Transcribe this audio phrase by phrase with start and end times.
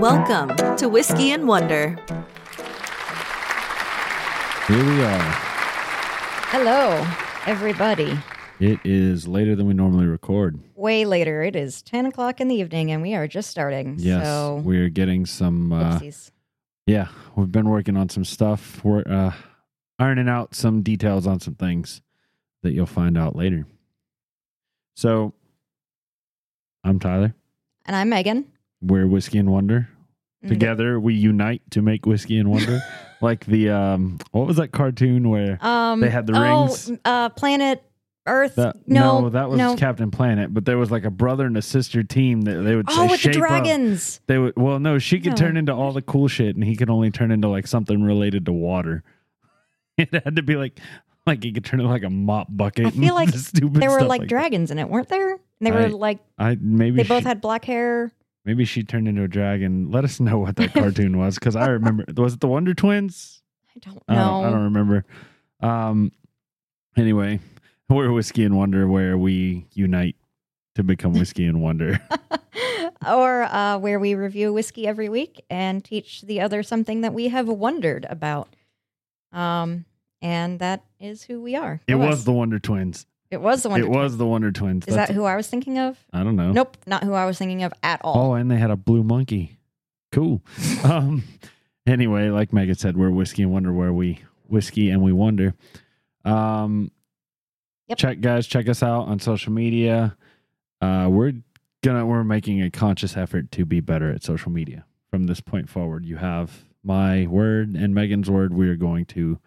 [0.00, 1.88] Welcome to Whiskey and Wonder.
[4.66, 5.30] Here we are.
[6.48, 7.06] Hello,
[7.44, 8.18] everybody.
[8.60, 10.58] It is later than we normally record.
[10.74, 11.42] Way later.
[11.42, 13.96] It is 10 o'clock in the evening, and we are just starting.
[13.98, 15.70] Yes, So, we're getting some.
[15.70, 16.30] Uh, whoopsies.
[16.86, 18.82] yeah, we've been working on some stuff.
[18.82, 19.32] We're uh,
[19.98, 22.00] ironing out some details on some things
[22.62, 23.66] that you'll find out later.
[24.96, 25.34] So,
[26.84, 27.34] I'm Tyler.
[27.84, 28.46] And I'm Megan.
[28.82, 29.88] We're Whiskey and Wonder.
[30.44, 32.80] Mm, Together, we unite to make Whiskey and Wonder.
[33.20, 36.90] like the um, what was that cartoon where Um, They had the oh, rings.
[37.04, 37.82] Uh, Planet
[38.26, 38.54] Earth.
[38.56, 38.76] that?
[38.86, 39.76] no, that was no.
[39.76, 40.52] Captain Planet.
[40.54, 43.02] But there was like a brother and a sister team that they would Oh, say
[43.02, 43.48] with the shape up.
[43.48, 44.20] dragons.
[44.26, 45.36] They would well no, she could No.
[45.36, 48.46] turn into all the cool shit and he could only turn into like something related
[48.46, 49.02] to water.
[49.98, 50.78] It had to be like
[51.26, 52.86] like he could turn into like a mop bucket.
[52.86, 54.28] I feel and like stupid There were stuff like, that.
[54.28, 55.32] dragons in it, weren't there?
[55.32, 58.10] And they were I- like, I maybe they both she, had black hair.
[58.44, 59.90] Maybe she turned into a dragon.
[59.90, 63.42] Let us know what that cartoon was because I remember was it the Wonder Twins?
[63.76, 64.24] I don't I know.
[64.24, 65.04] don't, I don't remember.
[65.60, 66.12] Um
[66.96, 67.40] anyway,
[67.88, 70.16] we're Whiskey and Wonder where we unite
[70.76, 72.00] to become Whiskey and Wonder.
[73.08, 77.28] or uh, where we review whiskey every week and teach the other something that we
[77.28, 78.54] have wondered about.
[79.32, 79.84] Um,
[80.20, 81.80] and that is who we are.
[81.86, 82.24] it was us.
[82.24, 83.06] the Wonder Twins.
[83.30, 84.86] It was the Wonder it was the Wonder Twins.
[84.86, 85.98] Is that who I was thinking of?
[86.12, 86.52] I don't know.
[86.52, 88.32] Nope, not who I was thinking of at all.
[88.32, 89.58] Oh, and they had a blue monkey.
[90.12, 90.42] Cool.
[90.84, 91.22] um.
[91.86, 95.54] Anyway, like Megan said, we're whiskey and wonder where we whiskey and we wonder.
[96.24, 96.90] Um.
[97.88, 97.98] Yep.
[97.98, 100.16] Check guys, check us out on social media.
[100.80, 101.32] Uh, we're
[101.82, 105.68] gonna we're making a conscious effort to be better at social media from this point
[105.68, 106.04] forward.
[106.04, 108.54] You have my word and Megan's word.
[108.54, 109.38] We are going to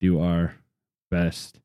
[0.00, 0.56] do our
[1.10, 1.60] best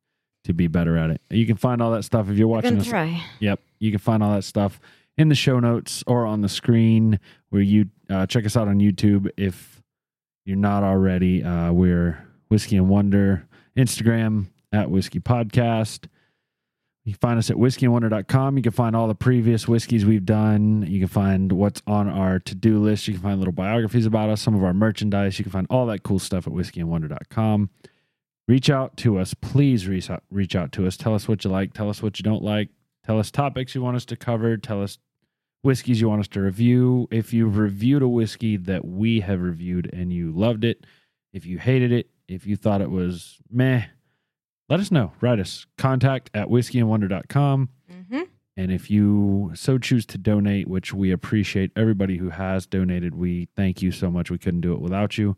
[0.46, 1.22] to be better at it.
[1.30, 3.24] You can find all that stuff if you're watching us try.
[3.40, 3.60] Yep.
[3.80, 4.80] You can find all that stuff
[5.18, 8.80] in the show notes or on the screen where you uh, check us out on
[8.80, 9.82] YouTube if
[10.46, 11.44] you're not already.
[11.44, 13.48] Uh, we're Whiskey and Wonder,
[13.78, 16.08] Instagram at Whiskey Podcast.
[17.06, 18.58] You can find us at whiskeyandwonder.com.
[18.58, 20.86] You can find all the previous whiskeys we've done.
[20.88, 23.08] You can find what's on our to do list.
[23.08, 25.40] You can find little biographies about us, some of our merchandise.
[25.40, 27.70] You can find all that cool stuff at whiskeyandwonder.com.
[28.50, 29.36] Reach out to us.
[29.36, 30.98] Please reach out, reach out to us.
[30.98, 31.72] Tell us what you like.
[31.72, 32.70] Tell us what you don't like.
[33.06, 34.58] Tell us topics you want us to cover.
[34.58, 34.98] Tell us
[35.62, 37.08] whiskeys you want us to review.
[37.12, 40.88] If you've reviewed a whiskey that we have reviewed and you loved it,
[41.32, 43.84] if you hated it, if you thought it was meh,
[44.68, 45.12] let us know.
[45.22, 45.68] Write us.
[45.78, 47.70] Contact at whiskeyandwonder.com.
[47.88, 48.22] hmm
[48.58, 53.48] And if you so choose to donate, which we appreciate everybody who has donated, we
[53.56, 54.32] thank you so much.
[54.32, 55.38] We couldn't do it without you.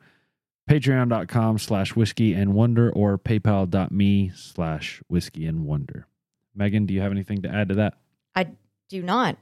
[0.71, 6.07] Patreon.com slash whiskey and wonder or paypal.me slash whiskey and wonder.
[6.55, 7.95] Megan, do you have anything to add to that?
[8.33, 8.47] I
[8.87, 9.35] do not.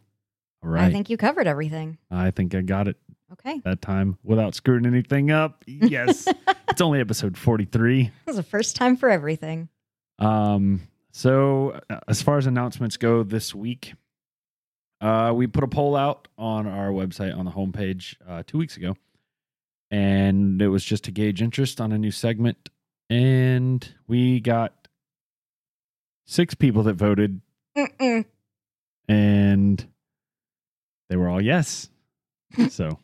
[0.64, 0.86] All right.
[0.86, 2.00] I think you covered everything.
[2.10, 2.98] I think I got it
[3.32, 3.62] Okay.
[3.64, 5.64] that time without screwing anything up.
[5.68, 6.28] Yes.
[6.68, 8.12] it's only episode 43.
[8.26, 9.70] This is the first time for everything.
[10.18, 13.94] Um, so uh, as far as announcements go this week,
[15.00, 18.78] uh, we put a poll out on our website on the homepage uh, two weeks
[18.78, 18.96] ago,
[19.92, 22.70] and it was just to gauge interest on a new segment,
[23.10, 24.88] and we got
[26.26, 27.42] six people that voted,
[27.78, 28.26] Mm-mm.
[29.08, 29.88] and
[31.10, 31.90] they were all yes.
[32.70, 33.00] so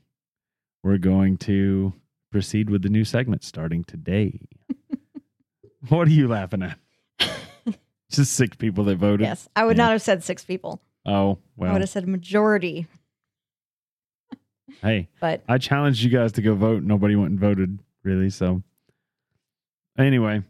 [0.83, 1.93] we're going to
[2.31, 4.39] proceed with the new segment starting today.
[5.89, 6.77] what are you laughing at?
[8.11, 9.21] Just six people that voted.
[9.25, 9.85] Yes, I would Yeah.
[9.85, 10.81] not have said six people.
[11.07, 12.87] Oh I would have said majority.
[14.81, 16.83] Hey, But I challenged you guys to go vote.
[16.83, 18.29] Nobody went and voted, really.
[18.29, 18.63] So,
[19.97, 20.43] anyway,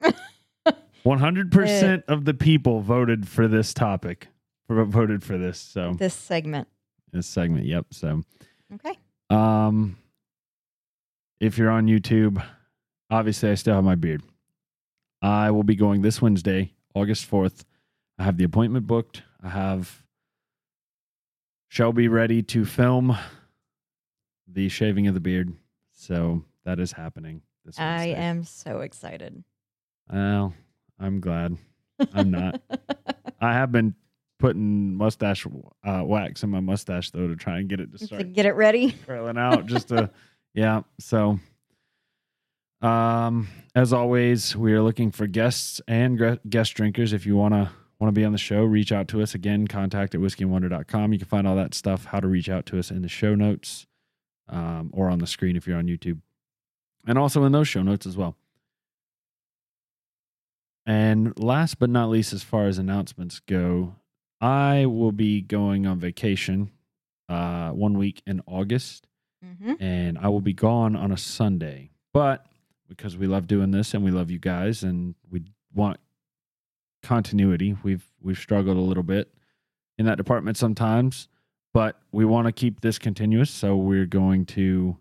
[1.02, 4.28] one hundred percent of the people voted for this topic.
[4.68, 5.58] Voted for this.
[5.58, 6.66] So this segment.
[7.12, 7.66] this segment.
[7.66, 7.86] Yep.
[7.90, 8.22] So,
[8.74, 8.98] Okay.
[9.28, 9.96] um,
[11.40, 12.42] if you're on YouTube,
[13.10, 14.22] obviously I still have my beard.
[15.20, 17.64] I will be going this Wednesday, August fourth.
[18.18, 19.22] I have the appointment booked.
[19.42, 20.02] I have
[21.68, 23.16] Shelby ready to film
[24.46, 25.52] the shaving of the beard.
[25.92, 27.42] So that is happening.
[27.64, 28.14] This I Wednesday.
[28.14, 29.44] am so excited.
[30.12, 30.52] Well,
[30.98, 31.56] I'm glad.
[32.12, 32.60] I'm not.
[33.40, 33.94] I have been
[34.38, 35.46] putting mustache
[35.84, 38.44] uh, wax in my mustache though to try and get it to to start get
[38.44, 38.90] it ready.
[39.06, 40.10] curling out just to
[40.52, 41.38] yeah so
[42.80, 43.46] um
[43.76, 48.12] as always we are looking for guests and guest drinkers if you want to want
[48.12, 51.28] to be on the show reach out to us again contact at whiskeyandwonder.com you can
[51.28, 53.86] find all that stuff how to reach out to us in the show notes
[54.48, 56.20] um, or on the screen if you're on youtube
[57.06, 58.36] and also in those show notes as well
[60.86, 63.94] and last but not least as far as announcements go
[64.40, 66.70] i will be going on vacation
[67.28, 69.06] uh, one week in August.
[69.42, 71.90] hmm and I will be gone on a Sunday.
[72.12, 72.44] But
[72.88, 75.42] because we love doing this and we love you guys and we
[75.74, 75.98] want
[77.02, 79.32] continuity, we've we've struggled a little bit
[79.98, 81.28] in that department sometimes,
[81.74, 84.96] but we want to keep this continuous, so we're going to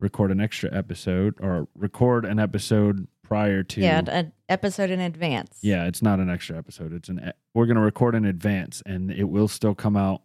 [0.00, 5.58] record an extra episode or record an episode prior to Yeah, an episode in advance.
[5.62, 6.92] yeah, it's not an extra episode.
[6.92, 10.22] It's an we're going to record in advance and it will still come out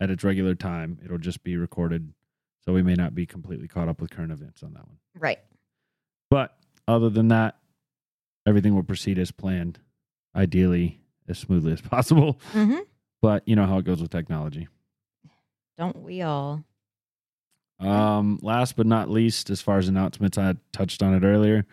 [0.00, 0.98] at its regular time.
[1.04, 2.12] It'll just be recorded
[2.64, 4.98] so we may not be completely caught up with current events on that one.
[5.18, 5.38] Right.
[6.30, 6.56] But
[6.86, 7.56] other than that,
[8.46, 9.78] everything will proceed as planned,
[10.36, 12.38] ideally as smoothly as possible.
[12.52, 12.78] hmm
[13.22, 14.68] But you know how it goes with technology.
[15.82, 16.62] Don't we all?
[17.80, 21.66] Um, last but not least, as far as announcements, I touched on it earlier.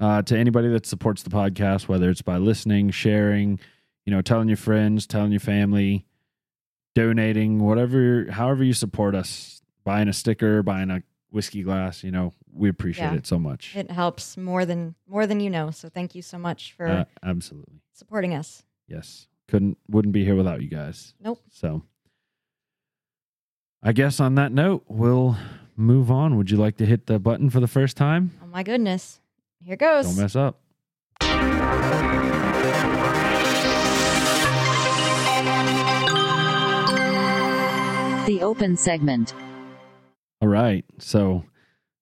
[0.00, 3.60] Uh, to anybody that supports the podcast, whether it's by listening, sharing,
[4.06, 6.06] you know, telling your friends, telling your family,
[6.94, 12.32] donating, whatever, however you support us, buying a sticker, buying a whiskey glass, you know,
[12.54, 13.16] we appreciate Yeah.
[13.16, 13.76] it so much.
[13.76, 15.70] It helps more than more than you know.
[15.72, 17.82] So thank you so much for Uh, absolutely.
[17.92, 18.62] supporting us.
[18.88, 19.26] Yes.
[19.46, 21.12] Couldn't wouldn't be here without you guys.
[21.20, 21.38] Nope.
[21.50, 21.82] So
[23.84, 25.36] I guess on that note, we'll
[25.76, 26.36] move on.
[26.36, 28.30] Would you like to hit the button for the first time?
[28.40, 29.18] Oh my goodness.
[29.60, 30.06] Here goes.
[30.06, 30.60] Don't mess up.
[38.26, 39.34] The open segment.
[40.40, 40.84] All right.
[40.98, 41.44] So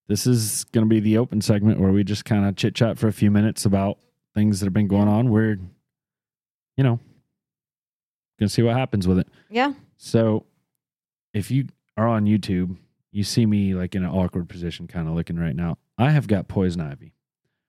[0.06, 2.98] this is going to be the open segment where we just kind of chit chat
[2.98, 3.96] for a few minutes about
[4.34, 5.30] things that have been going on.
[5.30, 5.58] We're,
[6.76, 7.00] you know,
[8.38, 9.28] going to see what happens with it.
[9.48, 9.72] Yeah.
[9.96, 10.44] So
[11.32, 11.66] if you
[11.96, 12.76] are on YouTube,
[13.12, 15.78] you see me like in an awkward position, kind of looking right now.
[15.98, 17.12] I have got poison ivy.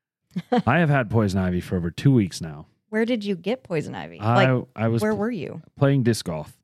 [0.65, 2.67] I have had poison ivy for over two weeks now.
[2.89, 4.19] Where did you get poison ivy?
[4.19, 5.61] I like I was where pl- were you?
[5.77, 6.57] playing disc golf.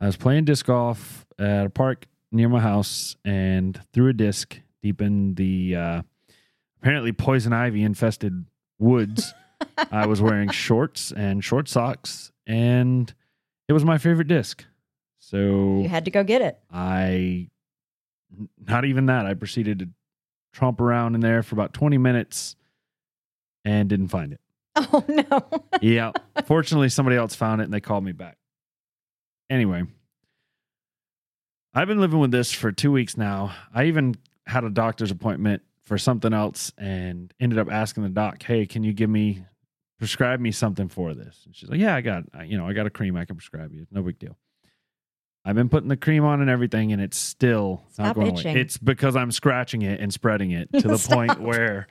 [0.00, 4.60] I was playing disc golf at a park near my house and threw a disc
[4.82, 6.02] deep in the uh,
[6.80, 8.44] apparently poison ivy infested
[8.78, 9.32] woods.
[9.90, 13.12] I was wearing shorts and short socks, and
[13.68, 14.64] it was my favorite disc.
[15.34, 16.60] So You had to go get it.
[16.72, 17.48] I,
[18.64, 19.88] not even that, I proceeded to
[20.52, 22.54] tromp around in there for about 20 minutes
[23.64, 24.40] and didn't find it.
[24.76, 25.62] Oh no.
[25.82, 26.12] Yeah.
[26.46, 28.38] Fortunately, somebody else found it and they called me back.
[29.50, 29.82] Anyway,
[31.74, 33.52] I've been living with this for two weeks now.
[33.74, 34.14] I even
[34.46, 38.84] had a doctor's appointment for something else and ended up asking the doc, "Hey, can
[38.84, 39.44] you give me
[39.98, 42.86] prescribe me something for this?" And she's like, "Yeah, I got you know I got
[42.86, 43.86] a cream I can prescribe you.
[43.90, 44.36] No big deal."
[45.44, 48.52] I've been putting the cream on and everything, and it's still not going itching.
[48.52, 48.60] away.
[48.62, 51.86] It's because I'm scratching it and spreading it to the point where,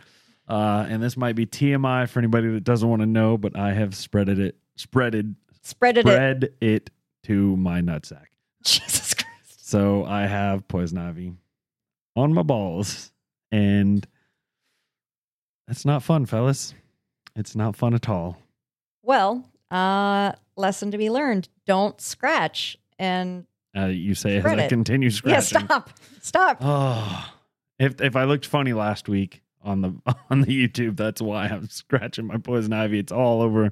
[0.48, 3.74] uh, and this might be TMI for anybody that doesn't want to know, but I
[3.74, 6.02] have spreaded it, spreaded, Spreaded it.
[6.02, 6.90] spread it
[7.26, 8.26] to my nutsack.
[8.64, 9.70] Jesus Christ.
[9.70, 11.34] So I have poison ivy
[12.16, 13.12] on my balls,
[13.52, 14.06] and
[15.68, 16.74] that's not fun, fellas.
[17.36, 18.38] It's not fun at all.
[19.04, 21.50] Well, uh lesson to be learned.
[21.66, 23.46] Don't scratch and
[23.76, 24.70] Uh, you say as I it.
[24.70, 25.90] continue yeah, stop.
[26.22, 26.58] Stop.
[26.62, 27.34] Oh,
[27.80, 29.94] if if I looked funny last week on the
[30.30, 33.00] on the YouTube, that's why I'm scratching my poison ivy.
[33.00, 33.72] It's all over,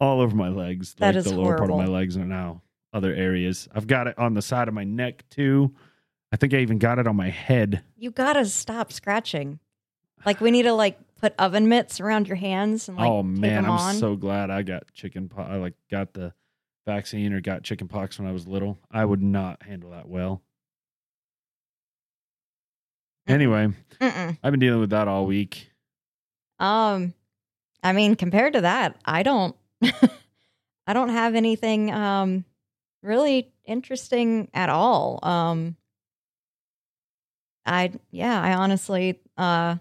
[0.00, 0.94] all over my legs.
[0.94, 2.62] That like is the lower part of my legs and now
[2.92, 3.68] other areas.
[3.74, 5.74] I've got it on the side of my neck too.
[6.32, 7.82] I think I even got it on my head.
[7.96, 9.58] You gotta stop scratching.
[10.26, 13.64] Like we need to like put oven mitts around your hands and like oh man,
[13.64, 13.94] I'm on.
[13.96, 15.28] so glad I got chicken.
[15.28, 16.32] Po- I like got the
[16.86, 18.78] vaccine or got chicken pox when I was little.
[18.90, 20.42] I would not handle that well.
[23.26, 23.68] Anyway,
[24.00, 24.38] Mm-mm.
[24.42, 25.70] I've been dealing with that all week.
[26.58, 27.14] Um,
[27.82, 29.54] I mean, compared to that, I don't,
[30.86, 32.44] I don't have anything um
[33.02, 35.20] really interesting at all.
[35.22, 35.76] Um,
[37.64, 39.76] I yeah, I honestly, uh,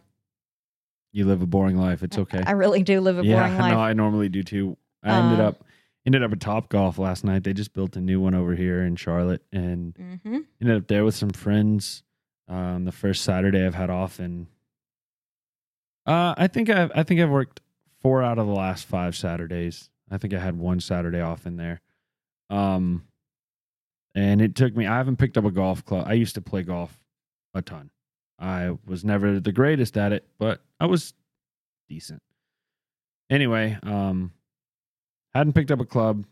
[1.12, 2.04] You live a boring life.
[2.04, 2.44] It's okay.
[2.46, 3.74] I really do live a yeah, boring life.
[3.74, 4.78] no, I normally do too.
[5.04, 5.64] I ended Uh, up
[6.10, 7.44] ended up at Top Golf last night.
[7.44, 10.40] They just built a new one over here in Charlotte, and mm-hmm.
[10.60, 12.02] ended up there with some friends.
[12.48, 14.48] Um, the first Saturday I've had off, and
[16.08, 17.62] uh, I think I I think I've worked
[18.02, 19.92] four out of the last five Saturdays.
[20.10, 21.80] I think I had one Saturday off in there.
[22.50, 23.06] Um,
[24.16, 24.88] and it took me.
[24.88, 26.06] I haven't picked up a golf club.
[26.08, 26.98] I used to play golf
[27.54, 27.92] a ton.
[28.40, 31.14] I was never the greatest at it, but I was
[31.88, 32.24] decent.
[33.30, 34.32] Anyway, um,
[35.34, 36.26] hadn't picked up a club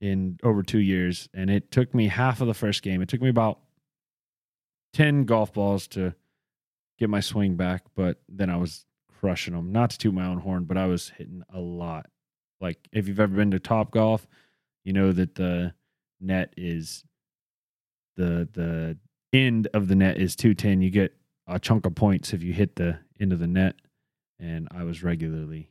[0.00, 3.00] in over two years, and it took me half of the first game.
[3.02, 3.60] It took me about
[4.92, 6.14] ten golf balls to
[6.98, 8.84] get my swing back, but then I was
[9.20, 9.72] crushing them.
[9.72, 12.06] Not to toot my own horn, but I was hitting a lot.
[12.60, 14.26] Like if you've ever been to Top Golf,
[14.84, 15.74] you know that the
[16.20, 17.04] net is
[18.16, 18.98] the the
[19.32, 21.14] end of the net is 210, you get
[21.46, 23.76] a chunk of points if you hit the end of the net.
[24.38, 25.70] And I was regularly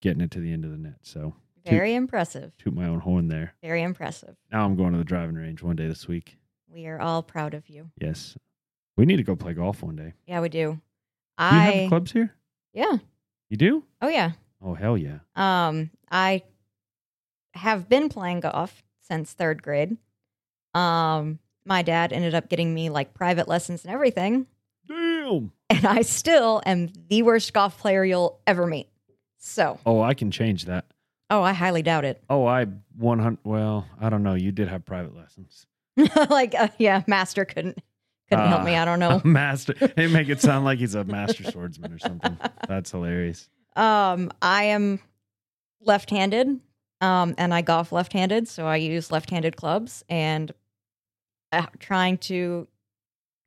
[0.00, 0.98] getting it to the end of the net.
[1.02, 2.52] So Very impressive.
[2.58, 3.54] toot my own horn there.
[3.62, 4.36] Very impressive.
[4.50, 6.36] Now I'm going to the driving range one day this week.
[6.72, 7.90] We are all proud of you.
[8.00, 8.36] Yes.
[8.96, 10.14] We need to go play golf one day.
[10.26, 10.58] Yeah, we do.
[11.38, 12.34] Do you I have clubs here?
[12.72, 12.98] yeah.
[13.48, 13.84] You do?
[14.00, 14.32] Oh yeah.
[14.62, 15.18] Oh hell yeah.
[15.34, 16.42] Um, I
[17.54, 19.96] have been playing golf since third grade.
[20.74, 24.46] Um, my dad ended up getting me like private lessons and everything,
[24.86, 25.50] Damn.
[25.68, 28.88] and I still am the worst golf player you'll ever meet.
[29.38, 30.84] So, Oh, I can change that.
[31.30, 32.22] Oh, I highly doubt it.
[32.28, 32.66] Oh, I
[32.98, 34.34] 100 well, I don't know.
[34.34, 35.66] You did have private lessons.
[36.30, 37.78] like, uh, yeah, master couldn't
[38.28, 38.64] couldn't help Ah.
[38.64, 38.76] me.
[38.76, 39.20] I don't know.
[39.24, 39.74] master.
[39.74, 42.36] They make it sound like he's a master swordsman or something.
[42.68, 43.48] That's hilarious.
[43.76, 45.00] Um, I am
[45.80, 46.60] left-handed,
[47.00, 50.52] um, and I golf left-handed, so I use left-handed clubs and
[51.52, 52.68] uh, trying to,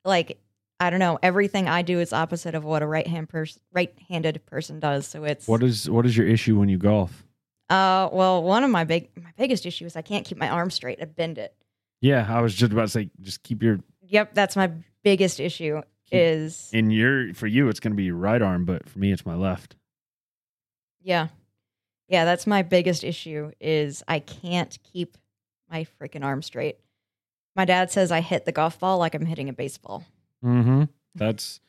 [0.04, 0.38] like,
[0.80, 4.80] I don't know, everything I do is opposite of what a right-hand person, right-handed person
[4.80, 5.08] does.
[5.08, 7.24] So it's What is what is your issue when you golf?
[7.74, 10.70] Uh, well, one of my big, my biggest issue is I can't keep my arm
[10.70, 11.00] straight.
[11.02, 11.56] I bend it.
[12.02, 14.72] Yeah, I was just about to say just keep your Yep, that's my
[15.04, 15.82] biggest issue.
[16.12, 19.12] Is in your for you it's going to be your right arm, but for me
[19.12, 19.76] it's my left.
[21.02, 21.30] Yeah.
[22.08, 25.18] Yeah, that's my biggest issue is I can't keep
[25.72, 26.78] my freaking arm straight.
[27.56, 30.04] My dad says I hit the golf ball like I'm hitting a baseball.
[30.46, 30.84] Mm-hmm.
[31.16, 31.60] That's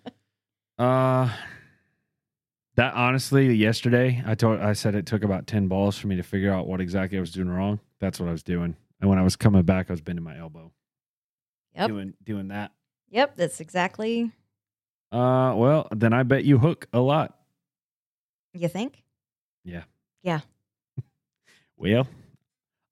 [0.78, 1.28] uh
[2.76, 6.22] that honestly yesterday I told I said it took about 10 balls for me to
[6.22, 7.80] figure out what exactly I was doing wrong.
[8.00, 8.76] That's what I was doing.
[9.00, 10.72] And when I was coming back I was bending my elbow.
[11.76, 11.88] Yep.
[11.88, 12.72] Doing doing that.
[13.10, 14.32] Yep, that's exactly
[15.12, 17.38] Uh well, then I bet you hook a lot.
[18.52, 19.02] you think?
[19.64, 19.84] Yeah.
[20.22, 20.40] Yeah.
[21.76, 22.06] well,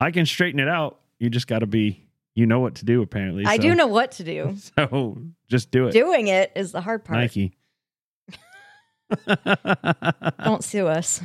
[0.01, 0.99] I can straighten it out.
[1.19, 3.45] You just got to be, you know what to do, apparently.
[3.47, 4.57] I so- do know what to do.
[4.79, 5.93] So just do it.
[5.93, 7.19] Doing it is the hard part.
[7.21, 7.57] Nike.
[10.45, 11.21] Don't sue us.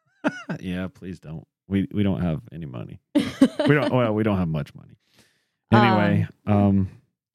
[0.60, 1.46] yeah, please don't.
[1.68, 3.00] We we don't have any money.
[3.14, 3.92] We don't.
[3.92, 4.96] Well, we don't have much money.
[5.72, 6.88] Anyway, um,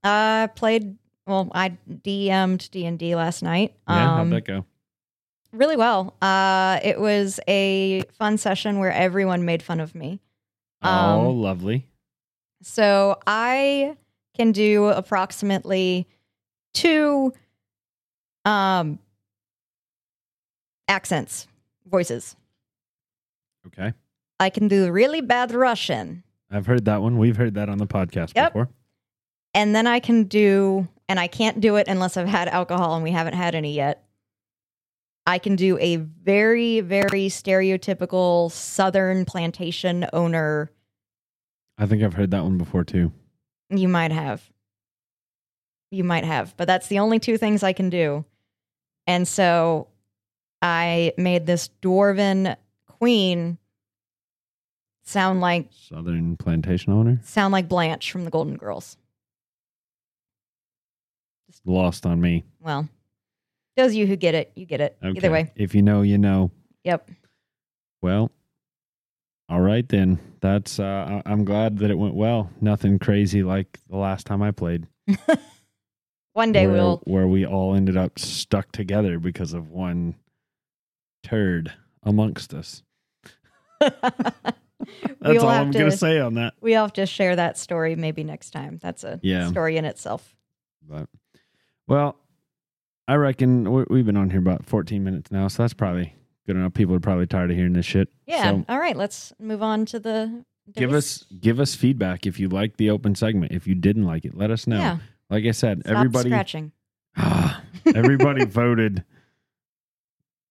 [0.04, 0.98] I played
[1.28, 3.76] well, I DM'd D&D last night.
[3.88, 4.66] yeah, Um, how'd that go?
[5.54, 6.16] really well.
[6.22, 10.20] Uh it was a fun session where everyone made fun of me.
[10.82, 11.86] oh, um, lovely.
[12.62, 13.96] So I
[14.36, 16.08] can do approximately
[16.74, 17.34] two
[18.46, 18.98] um
[20.88, 21.48] accents,
[21.86, 22.36] voices.
[23.68, 23.94] Okay,
[24.40, 27.18] I can do really bad Russian, I've heard that one.
[27.18, 28.54] We've heard that on the podcast Yep.
[28.54, 28.70] before.
[29.54, 33.04] and then I can do and I can't do it unless I've had alcohol and
[33.04, 34.04] we haven't had any yet.
[35.28, 40.72] I can do a very very stereotypical southern plantation owner.
[41.78, 43.12] I think I've heard that one before too.
[43.70, 44.42] You might have.
[45.92, 48.26] You might have, but that's the only two things I can do.
[49.08, 49.88] And so
[50.62, 52.56] I made this dwarven
[52.88, 53.58] queen
[55.03, 58.98] sound like Southern plantation owner sound like Blanche from the Golden Girls.
[61.65, 62.44] lost on me.
[62.60, 62.88] Well,
[63.75, 64.98] those of you who get it, you get it.
[65.03, 65.18] Okay.
[65.18, 65.51] Either way.
[65.56, 66.51] if you know, you know.
[66.84, 67.10] Yep.
[68.01, 68.32] Well,
[69.50, 70.20] all right then.
[70.39, 70.80] That's.
[70.80, 72.50] Uh, I'm glad that it went well.
[72.62, 74.88] Nothing crazy like the last time I played.
[76.34, 80.15] One day where, we'll where we all ended up stuck together because of one
[81.24, 81.74] turd
[82.04, 82.84] amongst us.
[83.80, 84.34] That's
[85.22, 86.54] we'll all have I'm to gonna say on that.
[86.62, 88.80] we'll have to share that story maybe next time.
[88.82, 89.48] That's a Yeah.
[89.50, 90.36] story in itself.
[90.88, 91.08] But
[91.88, 92.18] well,
[93.08, 96.16] I reckon we- we've been on here about 14 minutes now, so that's probably
[96.48, 96.74] good enough.
[96.74, 98.10] People are probably tired of hearing this shit.
[98.25, 98.44] Yeah.
[98.51, 102.48] So All right, let's move on to the give us give us feedback if you
[102.50, 103.51] liked the open segment.
[103.51, 104.78] If you didn't like it, let us know.
[104.80, 104.98] Yeah.
[105.30, 106.72] Like I said, Stop everybody scratching.
[107.18, 107.62] Ah,
[107.96, 109.04] everybody voted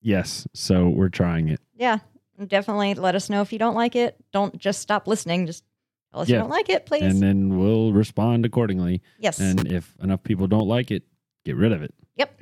[0.03, 1.61] yes, so we're trying it.
[1.77, 1.99] Yeah,
[2.47, 2.95] definitely.
[2.95, 4.17] Let us know if you don't like it.
[4.33, 5.47] Don't just stop listening.
[5.47, 5.65] Just
[6.13, 6.37] tell us Yeah.
[6.37, 7.03] you don't like it, please.
[7.03, 9.03] And then we'll respond accordingly.
[9.19, 9.39] yes.
[9.41, 11.03] And if enough people don't like it,
[11.45, 11.95] get rid of it.
[12.17, 12.41] Yep.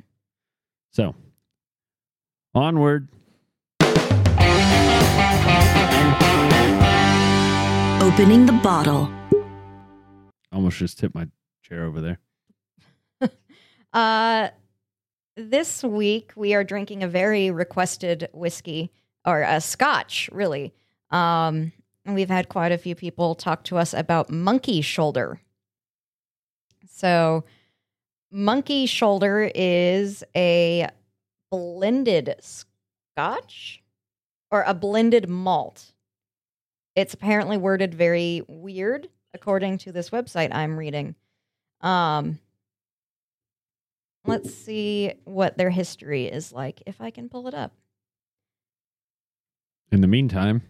[0.91, 1.15] So,
[2.55, 3.07] onward.
[8.01, 9.09] Opening the bottle.
[10.51, 11.27] Almost just tipped my
[11.63, 12.19] chair over there.
[13.93, 14.49] Uh,
[15.39, 18.91] this week we are drinking a very requested whiskey
[19.25, 20.73] or a scotch, really.
[21.11, 21.71] Um,
[22.05, 25.39] and we've had quite a few people talk to us about monkey shoulder.
[26.89, 27.45] So,
[28.31, 30.89] monkey shoulder is a
[31.51, 33.81] blended scotch
[34.51, 35.93] or a blended malt.
[36.95, 41.15] It's apparently worded very weird according to this website I'm reading.
[41.81, 42.39] Um,
[44.25, 47.73] let's see what their history is like if I can pull it up.
[49.91, 50.61] In the meantime,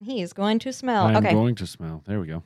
[0.00, 1.06] He is going to smell.
[1.06, 1.32] I'm okay.
[1.32, 2.02] going to smell.
[2.06, 2.42] There we go.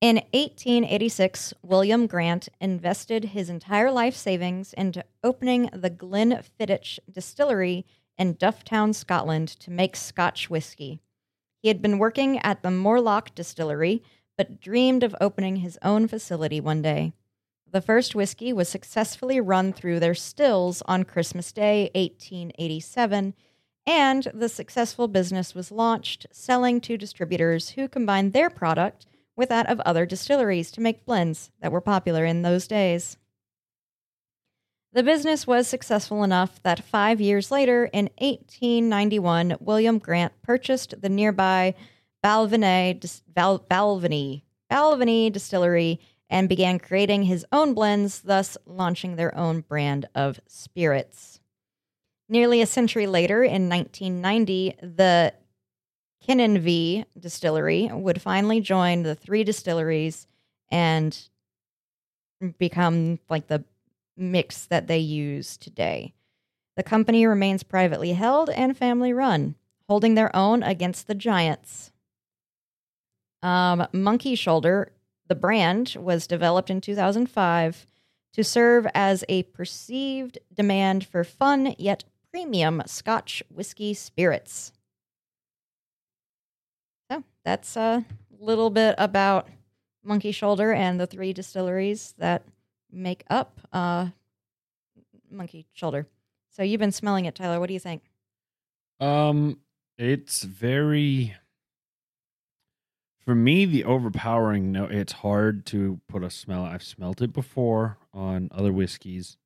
[0.00, 7.86] In 1886, William Grant invested his entire life savings into opening the Glenfiddich distillery
[8.18, 11.00] in Dufftown, Scotland, to make Scotch whiskey.
[11.62, 14.02] He had been working at the Mortlach distillery,
[14.36, 17.12] but dreamed of opening his own facility one day.
[17.72, 23.32] The first whiskey was successfully run through their stills on Christmas Day, 1887,
[23.86, 29.70] and the successful business was launched, selling to distributors who combined their product with that
[29.70, 33.16] of other distilleries to make blends that were popular in those days.
[34.92, 41.08] The business was successful enough that five years later, in 1891, William Grant purchased the
[41.08, 41.74] nearby
[42.22, 43.00] Balvenie,
[43.34, 46.00] Balvenie, Balvenie distillery
[46.32, 51.40] and began creating his own blends, thus launching their own brand of spirits.
[52.26, 55.34] Nearly a century later, in 1990, the
[56.26, 60.26] Kininvie distillery would finally join the three distilleries
[60.70, 61.28] and
[62.58, 63.62] become like the
[64.16, 66.14] mix that they use today.
[66.76, 69.54] The company remains privately held and family run,
[69.86, 71.92] holding their own against the giants.
[73.42, 74.92] Um, Monkey Shoulder,
[75.32, 77.86] the brand, was developed in 2005
[78.34, 84.72] to serve as a perceived demand for fun yet premium Scotch whiskey spirits.
[87.10, 88.04] So that's a
[88.38, 89.48] little bit about
[90.04, 92.42] Monkey Shoulder and the three distilleries that
[92.90, 94.08] make up uh,
[95.30, 96.06] Monkey Shoulder.
[96.50, 97.58] So you've been smelling it, Tyler.
[97.58, 98.02] What do you think?
[99.00, 99.60] Um,
[99.96, 101.34] it's very
[103.24, 106.64] for me the overpowering no it's hard to put a smell.
[106.64, 109.36] I've smelt it before on other whiskeys.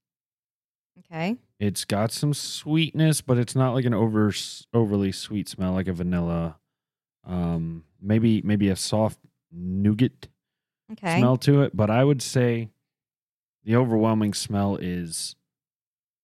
[0.98, 1.36] Okay.
[1.58, 4.32] It's got some sweetness, but it's not like an over
[4.74, 6.56] overly sweet smell like a vanilla.
[7.24, 9.18] Um, maybe maybe a soft
[9.52, 10.28] nougat
[10.92, 11.18] Okay.
[11.18, 12.68] smell to it, but I would say
[13.64, 15.34] the overwhelming smell is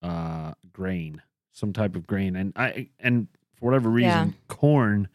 [0.03, 4.35] uh grain, some type of grain, and I and for whatever reason, Yeah.
[4.49, 5.09] corn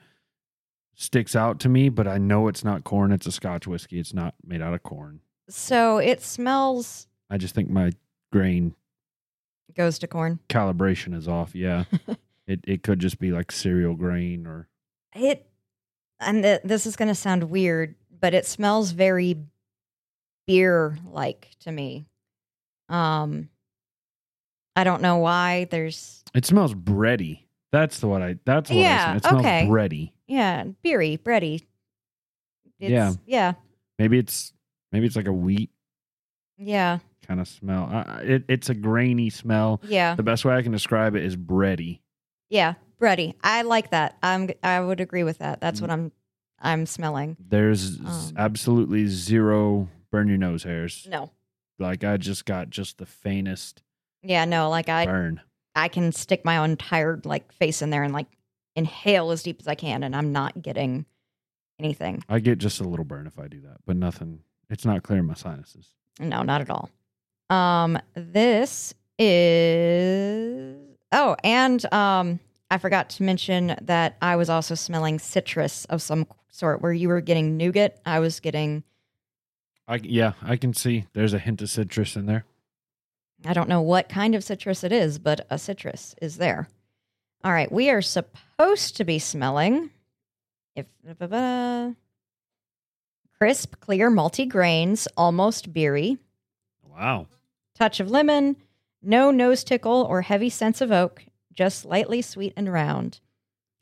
[0.97, 3.12] sticks out to me, but I know it's not corn.
[3.13, 3.99] It's a Scotch whiskey.
[3.99, 5.21] It's not made out of corn.
[5.49, 7.91] So it smells I just think my
[8.33, 8.75] grain
[9.75, 10.39] goes to corn.
[10.49, 11.55] calibration is off.
[11.55, 11.86] Yeah,
[12.47, 14.67] it it could just be like cereal grain or
[15.15, 15.47] It
[16.19, 19.38] and th- this is going to sound weird, but it smells very
[20.47, 22.05] beer like to me.
[22.89, 23.49] Um
[24.75, 27.41] I don't know why there's it smells bready.
[27.71, 28.38] That's the what I.
[28.45, 29.15] That's what I Yeah, smell.
[29.17, 29.67] It smells okay.
[29.69, 30.12] bready.
[30.28, 31.63] Yeah, beery, bready.
[32.80, 33.13] It's, Yeah.
[33.26, 33.54] Yeah.
[34.00, 34.54] Maybe it's
[34.92, 35.72] maybe it's like a wheat
[36.58, 37.00] Yeah.
[37.26, 37.86] kind of smell.
[37.92, 39.82] I- it, it's a grainy smell.
[39.84, 40.16] Yeah.
[40.16, 42.00] The best way I can describe it is bready.
[42.50, 42.76] Yeah.
[43.02, 43.34] Bready.
[43.44, 44.18] I like that.
[44.24, 45.60] I'm I would agree with that.
[45.62, 45.82] That's Mm.
[45.82, 46.12] what I'm
[46.60, 47.38] I'm smelling.
[47.40, 48.34] There's Um.
[48.38, 51.06] absolutely zero burn your nose hairs.
[51.10, 51.32] No.
[51.80, 53.84] Like I just got just the faintest
[54.24, 55.42] Yeah, no, like I burn.
[55.76, 58.26] I can stick my entire like face in there and like
[58.78, 61.06] inhale as deep as I can and I'm not getting
[61.80, 62.24] anything.
[62.30, 64.42] I get just a little burn if I do that, but nothing.
[64.70, 65.90] It's not clearing my sinuses.
[66.20, 66.90] No, not at all.
[67.50, 70.78] Um this is
[71.12, 76.28] Oh, and um I forgot to mention that I was also smelling citrus of some
[76.50, 78.84] sort where you were getting nougat, I was getting
[79.88, 82.46] I yeah, I can see there's a hint of citrus in there.
[83.46, 86.68] I don't know what kind of citrus it is, but a citrus is there.
[87.44, 89.91] All right, we are supposed to be smelling
[90.76, 90.88] if
[93.38, 96.17] crisp, clear, malty grains, almost beery,
[96.84, 97.28] Wow.
[97.76, 98.56] touch of lemon,
[99.02, 103.20] no nose tickle or heavy sense of oak, just lightly sweet and round.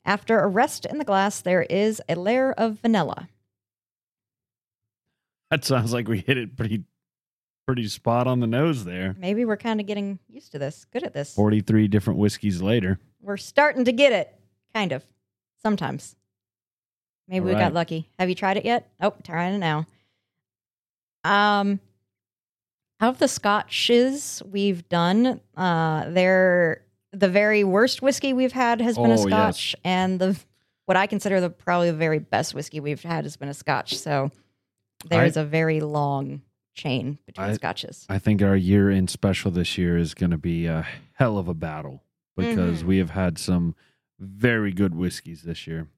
[0.04, 3.28] After a rest in the glass, there is a layer of vanilla.
[5.50, 6.84] That sounds like we hit it pretty
[7.66, 9.16] pretty spot on the nose there.
[9.18, 11.34] Maybe we're kind of getting used to this, good at this.
[11.34, 13.00] 43 different whiskeys later.
[13.20, 14.35] We're starting to get it,
[14.76, 15.02] kind of.
[15.62, 16.14] Sometimes.
[17.28, 18.08] Maybe we All got lucky.
[18.18, 18.88] Have you tried it yet?
[19.00, 19.86] Oh, trying it now.
[21.24, 21.80] Um,
[23.00, 28.96] out of the scotches we've done, uh, they're the very worst whiskey we've had has
[28.96, 29.22] been a Oh, yes.
[29.26, 30.38] scotch, and the
[30.84, 33.96] what I consider the probably the very best whiskey we've had has been a scotch.
[33.96, 34.30] So
[35.08, 36.42] there's a very long
[36.74, 38.06] chain between I- scotches.
[38.08, 41.48] I think our year in special this year is going to be a hell of
[41.48, 42.02] a battle
[42.36, 42.86] because Mhm.
[42.86, 43.74] we have had some
[44.18, 45.88] very good whiskeys this year.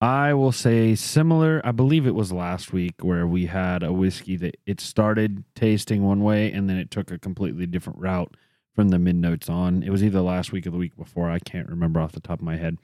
[0.00, 1.60] I will say similar.
[1.64, 6.02] I believe it was last week where we had a whiskey that it started tasting
[6.02, 8.36] one way and then it took a completely different route
[8.74, 9.82] from the mid notes on.
[9.84, 11.30] It was either last week or the week before.
[11.30, 12.78] I can't remember off the top of my head.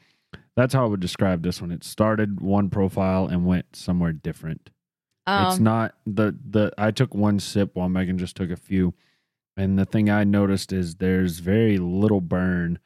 [0.55, 1.73] That's how I would describe this one.
[1.73, 4.71] It started one profile and went somewhere different.
[5.27, 6.73] it's Um, not the the.
[6.79, 8.95] I took one sip while Megan just took a few,
[9.57, 12.79] and the thing I noticed is there's very little burn,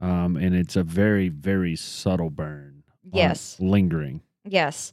[0.00, 2.82] um, and it's a very very subtle burn.
[3.10, 3.56] Yes.
[3.58, 4.20] lingering.
[4.44, 4.92] Yes.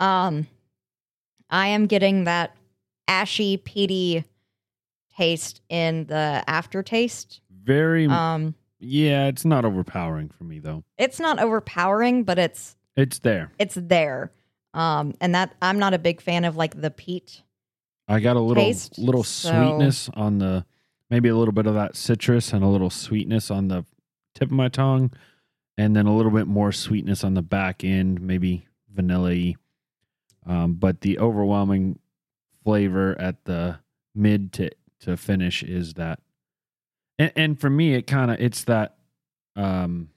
[0.00, 0.46] Um
[1.50, 2.56] I am getting that
[3.06, 4.24] ashy peaty
[5.16, 7.40] taste in the aftertaste.
[7.62, 9.26] Very Um yeah.
[9.28, 10.82] It's not overpowering for me though.
[10.98, 13.52] it's not overpowering, but it's It's there.
[13.58, 14.32] it's there.
[14.74, 17.42] Um and that I'm not a big fan of like the peat.
[18.08, 20.66] I got a little Taste, little so- sweetness on the
[21.08, 23.84] maybe a little bit of that citrus and a little sweetness on the
[24.34, 25.12] tip of my tongue,
[25.76, 29.54] and then a little bit more sweetness on the back end, maybe vanilla
[30.46, 31.98] Um, but the overwhelming
[32.62, 33.78] flavor at the
[34.14, 34.70] mid to,
[35.00, 36.20] to finish is that,
[37.18, 38.96] and, and for me, it kind of it's that
[39.56, 40.10] um,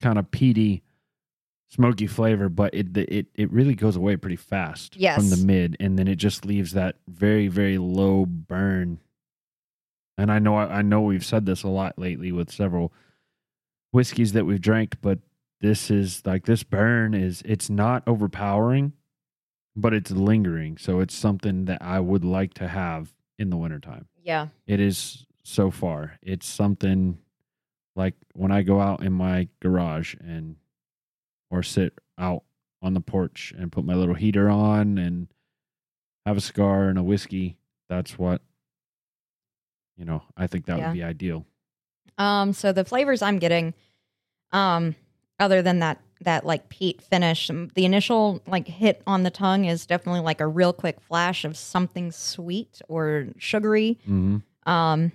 [0.00, 0.82] kind of peaty,
[1.68, 5.98] smoky flavor, but it it it really goes away pretty fast from the mid, and
[5.98, 9.00] then it just leaves that very very low burn.
[10.20, 12.92] And I know I know we've said this a lot lately with several
[13.90, 15.18] whiskeys that we've drank, but
[15.62, 18.92] this is like this burn is it's not overpowering,
[19.74, 20.76] but it's lingering.
[20.76, 24.08] So it's something that I would like to have in the wintertime.
[24.22, 24.48] Yeah.
[24.66, 26.18] It is so far.
[26.20, 27.16] It's something
[27.96, 30.56] like when I go out in my garage and
[31.50, 32.42] or sit out
[32.82, 35.28] on the porch and put my little heater on and
[36.26, 37.56] have a cigar and a whiskey.
[37.88, 38.42] That's what
[40.00, 40.88] you know, I think that Yeah.
[40.88, 41.44] would be ideal.
[42.16, 43.74] Um, so the flavors I'm getting,
[44.50, 44.96] um,
[45.38, 49.86] other than that that like peat finish, the initial like hit on the tongue is
[49.86, 53.98] definitely like a real quick flash of something sweet or sugary.
[54.06, 54.70] Mm-hmm.
[54.70, 55.12] Um,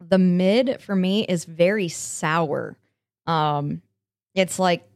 [0.00, 2.76] the mid for me is very sour.
[3.26, 3.82] Um,
[4.34, 4.88] it's like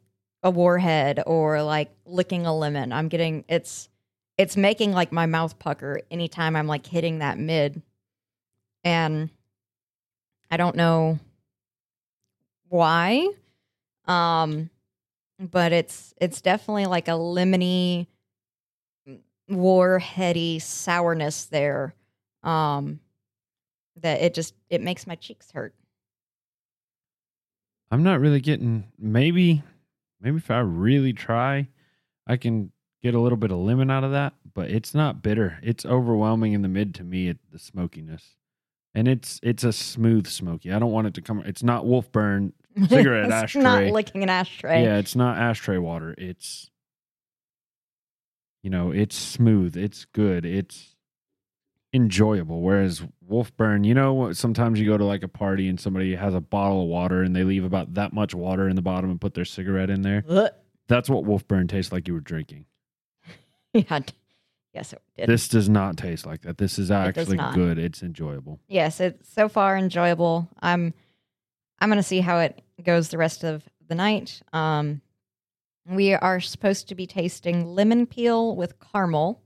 [0.43, 2.93] a warhead or like licking a lemon.
[2.93, 3.89] I'm getting it's
[4.39, 7.83] it's making like my mouth pucker anytime I'm like hitting that mid.
[8.89, 9.29] And
[10.51, 11.19] I don't know
[12.71, 13.29] why.
[14.07, 14.71] Um
[15.39, 18.07] but it's it's definitely like a lemony
[19.51, 21.95] warheady sourness there.
[22.43, 23.01] Um
[24.01, 25.75] that it just it makes my cheeks hurt.
[27.91, 29.63] I'm not really getting maybe
[30.19, 31.69] maybe if I really try,
[32.27, 32.73] I can
[33.03, 35.59] get a little bit of lemon out of that, but it's not bitter.
[35.63, 38.38] It's overwhelming in the mid to me at the smokiness.
[38.95, 40.73] And it's it's a smooth smoky.
[40.73, 42.53] I don't want it to come it's not Wolfburn.
[42.89, 43.63] Cigarette it's ashtray.
[43.63, 44.83] Not licking an ashtray.
[44.83, 46.15] Yeah, it's not ashtray water.
[46.17, 46.71] It's
[48.63, 50.97] you know, it's smooth, it's good, it's
[51.93, 52.61] enjoyable.
[52.61, 56.41] Whereas Wolfburn, you know sometimes you go to like a party and somebody has a
[56.41, 59.35] bottle of water and they leave about that much water in the bottom and put
[59.35, 60.25] their cigarette in there.
[60.29, 60.51] Ugh.
[60.89, 62.67] That's what Wolfburn tastes like you were drinking.
[63.75, 64.01] yeah.
[64.79, 65.29] Yes, it did.
[65.29, 66.59] This does not taste like that.
[66.59, 67.55] This is actually not.
[67.55, 67.79] good.
[67.79, 68.61] It's enjoyable.
[68.69, 70.49] yes, it's so far enjoyable.
[70.63, 70.95] I'm
[71.81, 74.41] I'm gonna see how it goes the rest of the night.
[74.53, 75.01] Um
[75.85, 79.43] we are supposed to be tasting lemon peel with caramel,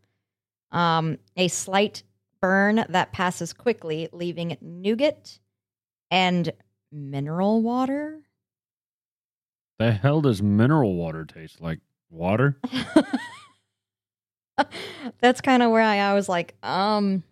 [0.70, 2.02] um, a slight
[2.42, 5.38] burn that passes quickly, leaving nougat
[6.10, 6.52] and
[6.90, 8.20] mineral water.
[9.78, 11.78] The hell does mineral water taste like?
[12.10, 12.58] Water?
[15.20, 17.22] That's kind of where I, I was like, um,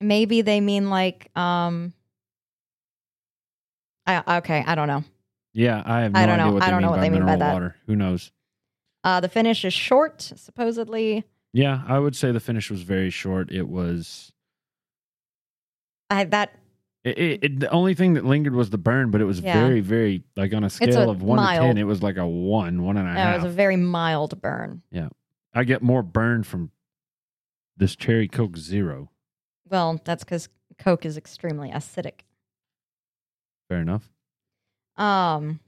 [0.00, 1.92] maybe they mean like, um,
[4.06, 5.04] I okay, I don't know.
[5.52, 6.52] Yeah, I have no I don't idea know.
[6.52, 7.52] what they I don't mean know what they mean by that.
[7.52, 7.76] water.
[7.86, 8.32] Who knows?
[9.04, 11.24] Uh, the finish is short, supposedly.
[11.52, 13.50] Yeah, I would say the finish was very short.
[13.50, 14.32] It was
[16.10, 16.52] I that
[17.04, 19.60] It, it, it, the only thing that lingered was the burn, but it was Yeah.
[19.60, 22.26] very, very like on a scale a of one to ten, it was like a
[22.26, 23.34] one, one and a uh, half.
[23.40, 24.82] it was a very mild burn.
[25.54, 26.70] I get more burn from
[27.76, 29.10] this cherry Coke Zero.
[29.68, 32.20] Well, that's because Coke is extremely acidic.
[33.68, 34.08] Fair enough.
[34.96, 35.60] Um,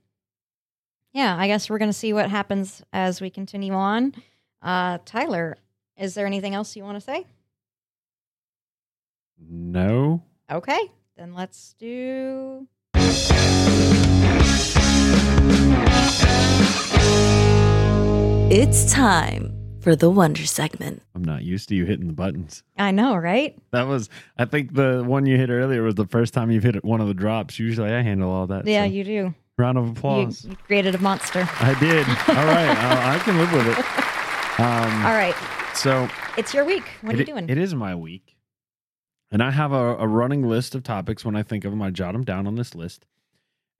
[1.12, 4.14] yeah, I guess we're gonna see what happens as we continue on.
[4.62, 5.56] Uh, Tyler,
[5.96, 7.26] is there anything else you want to say?
[9.38, 12.66] No, Okay, then let's do.
[18.52, 21.02] It's time for the Wonder segment.
[21.14, 22.62] I'm not used to you hitting the buttons.
[22.78, 23.56] I know, right?
[23.72, 26.84] That was, I think the one you hit earlier was the first time you've hit
[26.84, 27.58] one of the drops.
[27.58, 28.66] Usually I handle all that.
[28.66, 29.34] Yeah, so you do.
[29.58, 30.44] Round of applause.
[30.44, 31.48] you created a monster.
[31.60, 32.06] I did.
[32.08, 32.68] All right.
[32.78, 34.60] I, I can live with it.
[34.60, 35.34] Um, All right.
[35.74, 36.84] so It's your week.
[37.02, 37.48] What are you doing?
[37.48, 38.36] It is my week.
[39.30, 41.24] And I have a, a running list of topics.
[41.24, 43.06] When I think of them, I jot them down on this list.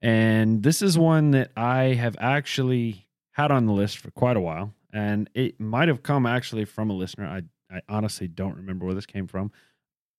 [0.01, 4.41] And this is one that I have actually had on the list for quite a
[4.41, 4.73] while.
[4.93, 7.25] And it might have come actually from a listener.
[7.25, 9.51] I, I honestly don't remember where this came from.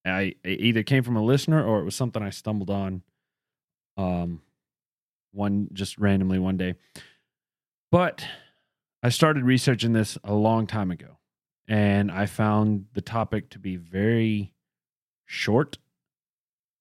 [0.04, 3.02] I it either came from a listener or it was something I stumbled on
[3.96, 4.40] um
[5.32, 6.74] one just randomly one day.
[7.90, 8.26] But
[9.02, 11.18] I started researching this a long time ago
[11.68, 14.54] and I found the topic to be very
[15.26, 15.78] short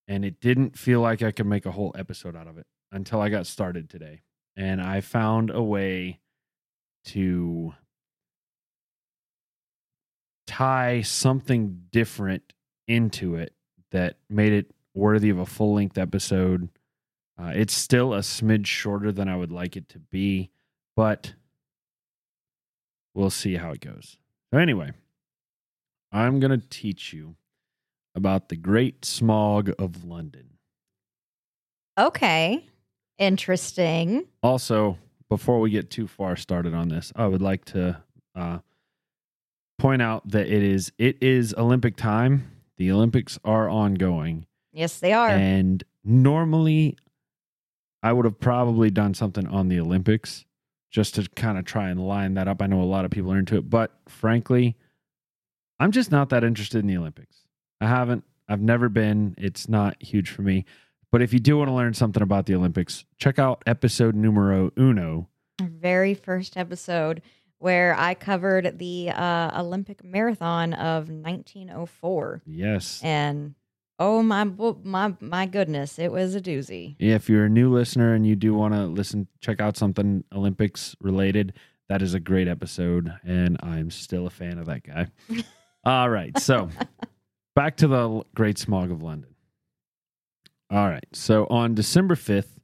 [0.07, 3.21] and it didn't feel like I could make a whole episode out of it until
[3.21, 4.23] I got started today.
[4.57, 6.19] And I found a way
[7.05, 7.73] to
[10.51, 12.51] tie something different
[12.85, 13.53] into it
[13.91, 16.67] that made it worthy of a full length episode.
[17.41, 20.51] Uh, it's still a smidge shorter than I would like it to be,
[20.97, 21.33] but
[23.13, 24.17] we'll see how it goes.
[24.53, 24.91] So, anyway,
[26.11, 27.35] I'm going to teach you
[28.13, 30.57] about the Great Smog of London.
[31.97, 32.65] okay.
[33.17, 34.25] Interesting.
[34.41, 34.97] Also,
[35.29, 38.01] before we get too far started on this, I would like to
[38.35, 38.57] uh,
[39.81, 42.51] point out that it is it is Olympic time.
[42.77, 45.29] The Olympics are ongoing, Yes, they are.
[45.29, 46.97] and normally
[48.01, 50.45] I would have probably done something on the Olympics
[50.89, 52.61] just to kind of try and line that up.
[52.61, 54.75] I know a lot of people are into it, but frankly,
[55.79, 57.37] I'm just not that interested in the Olympics.
[57.79, 58.23] I haven't.
[58.49, 59.35] I've never been.
[59.37, 60.65] It's not huge for me.
[61.11, 64.71] But if you do want to learn something about the Olympics, check out episode numero
[64.77, 65.29] uno.
[65.61, 67.21] Our very first episode
[67.61, 72.99] where I covered the uh, Olympic marathon of 1904, Yes.
[73.03, 73.55] and
[73.99, 76.95] oh my my my goodness, it was a doozy.
[76.99, 80.95] If you're a new listener and you do want to listen, check out something Olympics
[80.99, 81.53] related,
[81.87, 83.13] that is a great episode.
[83.23, 85.07] And I'm still a fan of that guy.
[85.85, 86.37] All right.
[86.39, 86.69] So
[87.55, 89.35] back to the Great Smog of London.
[90.71, 91.05] All right.
[91.13, 92.57] So on December 5th,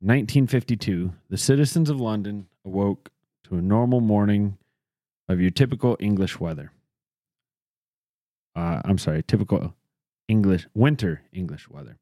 [0.00, 3.10] 1952, the citizens of London awoke
[3.44, 4.58] to a normal morning
[5.28, 6.72] of your typical English weather.
[8.56, 9.74] Uh, I'm sorry, typical
[10.28, 11.98] English winter English weather.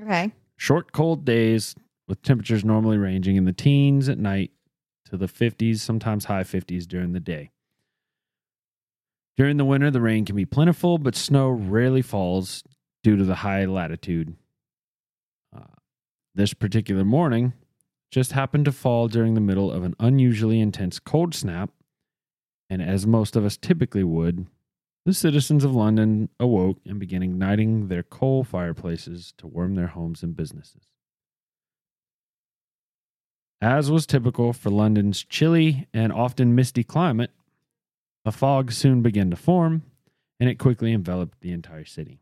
[0.00, 1.74] Okay, Short, cold days
[2.08, 4.52] with temperatures normally ranging in the teens at night
[5.10, 7.50] to the 50s, sometimes high 50s during the day.
[9.36, 12.62] During the winter, the rain can be plentiful, but snow rarely falls
[13.02, 14.36] due to the high latitude.
[15.54, 15.74] Uh,
[16.34, 17.54] this particular morning
[18.12, 21.70] just happened to fall during the middle of an unusually intense cold snap,
[22.68, 24.46] and as most of us typically would,
[25.06, 30.22] the citizens of London awoke and began igniting their coal fireplaces to warm their homes
[30.22, 30.82] and businesses.
[33.62, 37.30] As was typical for London's chilly and often misty climate,
[38.24, 39.82] a fog soon began to form,
[40.38, 42.20] and it quickly enveloped the entire city.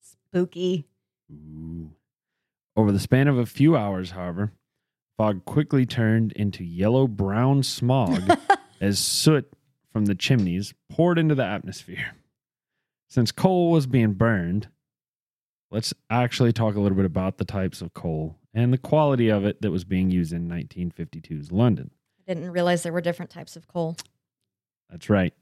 [0.00, 0.86] spooky.
[1.30, 1.90] Ooh.
[2.74, 4.52] Over the span of a few hours, however,
[5.22, 8.20] fog quickly turned into yellow brown smog
[8.80, 9.48] as soot
[9.92, 12.16] from the chimneys poured into the atmosphere.
[13.08, 14.66] Since coal was being burned,
[15.70, 19.44] let's actually talk a little bit about the types of coal and the quality of
[19.44, 21.92] it that was being used in 1952's London.
[22.18, 23.96] I didn't realize there were different types of coal.
[24.90, 25.32] That's right.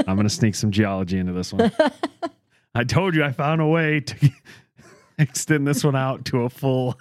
[0.00, 1.70] I'm going to sneak some geology into this one.
[2.74, 4.30] I told you I found a way to
[5.18, 6.98] extend this one out to a full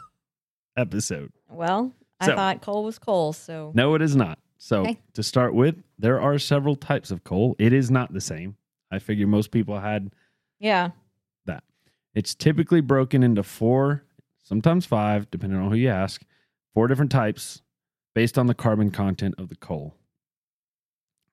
[0.77, 1.31] episode.
[1.49, 4.39] well, I So- thought coal was coal, so No, it is not.
[4.57, 4.99] So, Okay.
[5.13, 7.55] to start with, there are several types of coal.
[7.57, 8.55] It is not the same.
[8.91, 10.11] I figure most people had
[10.59, 10.91] yeah.
[11.45, 11.63] that.
[12.13, 14.03] It's typically broken into four,
[14.43, 16.23] sometimes five, depending on who you ask,
[16.75, 17.63] four different types
[18.13, 19.95] based on the carbon content of the coal.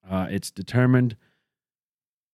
[0.08, 1.16] Uh, it's determined,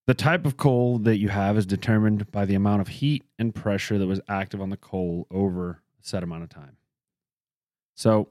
[0.07, 3.53] the type of coal that you have is determined by the amount of heat and
[3.55, 6.77] pressure that was active on the coal over a set amount of time.
[7.97, 8.29] So,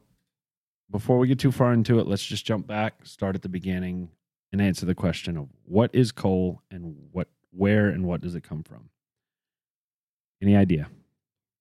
[0.93, 4.09] before we get too far into it, let's just jump back, start at the beginning,
[4.51, 8.43] and answer the question of what is coal and what, where, and what does it
[8.43, 8.89] come from?
[10.39, 10.87] Any idea?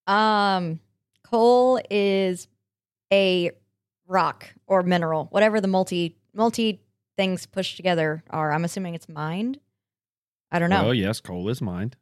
[0.07, 0.81] Um,
[1.25, 2.47] coal is
[3.11, 3.53] a
[4.07, 6.83] rock or mineral, whatever the multi multi
[7.17, 8.53] things pushed together are.
[8.53, 9.59] I'm assuming it's mined.
[10.51, 10.83] I don't know.
[10.85, 11.97] Well, yes, coal is mined.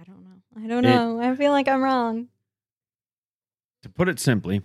[0.00, 0.64] I don't know.
[0.64, 1.20] I don't It- know.
[1.20, 2.26] I feel like I'm wrong.
[3.82, 4.62] To put it simply,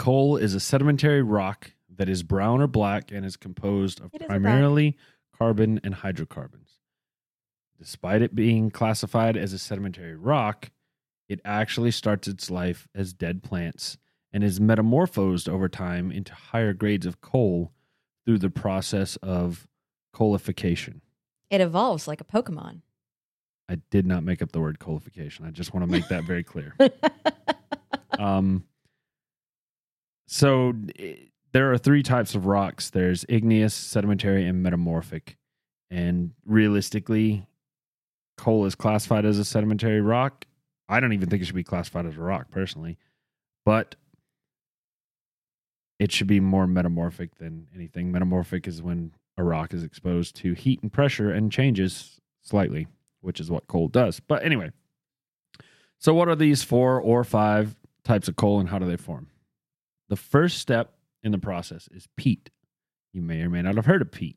[0.00, 4.22] coal is a sedimentary rock that is brown or black and is composed of It
[4.22, 4.96] is primarily
[5.36, 6.78] carbon and hydrocarbons.
[7.78, 10.70] Despite it being classified as a sedimentary rock,
[11.28, 13.98] it actually starts its life as dead plants
[14.32, 17.70] and is metamorphosed over time into higher grades of coal
[18.24, 19.68] through the process of
[20.14, 21.02] coalification.
[21.50, 22.80] It evolves like a Pokemon.
[23.68, 25.46] I did not make up the word coalification.
[25.46, 26.74] I just want to make that very clear.
[28.18, 28.64] Um,
[30.30, 31.14] so eh,
[31.52, 35.36] there are three types of rocks there's igneous, sedimentary, and metamorphic.
[35.90, 37.46] And realistically,
[38.38, 40.44] coal is classified as a sedimentary rock.
[40.88, 42.96] I don't even think it should be classified as a rock personally,
[43.64, 43.96] but
[45.98, 48.12] it should be more metamorphic than anything.
[48.12, 52.86] Metamorphic is when a rock is exposed to heat and pressure and changes slightly,
[53.20, 54.20] which is what coal does.
[54.20, 54.70] But anyway,
[55.98, 59.26] so what are these four or five types of coal and how do they form?
[60.10, 60.92] The first step
[61.22, 62.50] in the process is peat.
[63.12, 64.36] You may or may not have heard of peat.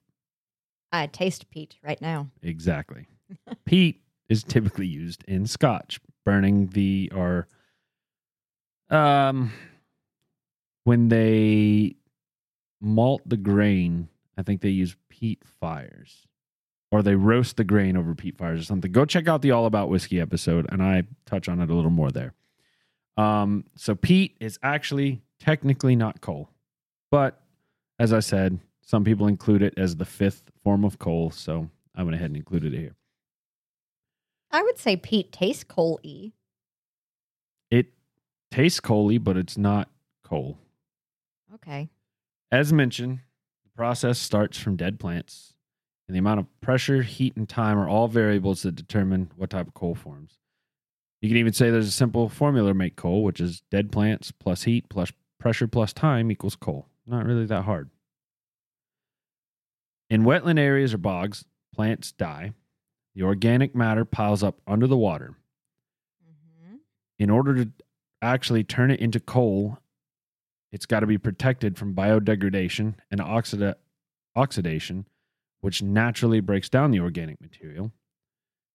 [0.91, 2.29] I taste peat right now.
[2.43, 3.07] Exactly.
[3.65, 7.47] peat is typically used in scotch, burning the or
[8.91, 9.51] um
[10.83, 11.95] when they
[12.79, 16.27] malt the grain, I think they use peat fires.
[16.91, 18.91] Or they roast the grain over peat fires or something.
[18.91, 21.89] Go check out the All About Whiskey episode, and I touch on it a little
[21.89, 22.35] more there.
[23.17, 26.49] Um, so peat is actually technically not coal,
[27.11, 27.41] but
[27.99, 32.03] as I said, some people include it as the fifth form of coal, so I
[32.03, 32.95] went ahead and included it here.
[34.51, 36.31] I would say peat tastes coal y.
[37.69, 37.87] It
[38.51, 39.89] tastes coaly, but it's not
[40.23, 40.57] coal.
[41.55, 41.89] Okay.
[42.49, 43.19] As mentioned,
[43.65, 45.55] the process starts from dead plants,
[46.07, 49.67] and the amount of pressure, heat, and time are all variables that determine what type
[49.67, 50.37] of coal forms.
[51.21, 54.31] You can even say there's a simple formula to make coal, which is dead plants
[54.31, 55.11] plus heat plus
[55.43, 56.87] pressure plus time equals coal.
[57.05, 57.89] Not really that hard.
[60.09, 61.43] In wetland areas or bogs,
[61.75, 62.53] plants die.
[63.13, 65.35] The organic matter piles up under the water.
[66.25, 66.77] hmm
[67.19, 67.71] in order to
[68.21, 69.79] actually turn it into coal,
[70.71, 73.75] it's got to be protected from biodegradation and oxida-
[74.35, 75.05] oxidation,
[75.59, 77.91] which naturally breaks down the organic material.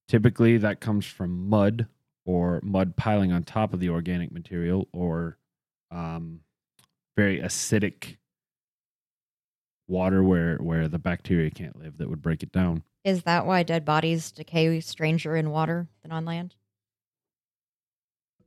[0.06, 1.88] Typically, that comes from mud
[2.26, 5.38] or mud piling on top of the organic material or
[5.90, 6.40] um,
[7.18, 8.16] very acidic
[9.88, 12.84] water where, where the bacteria can't live that would break it down.
[13.04, 16.54] Is that why dead bodies decay stranger in water than on land?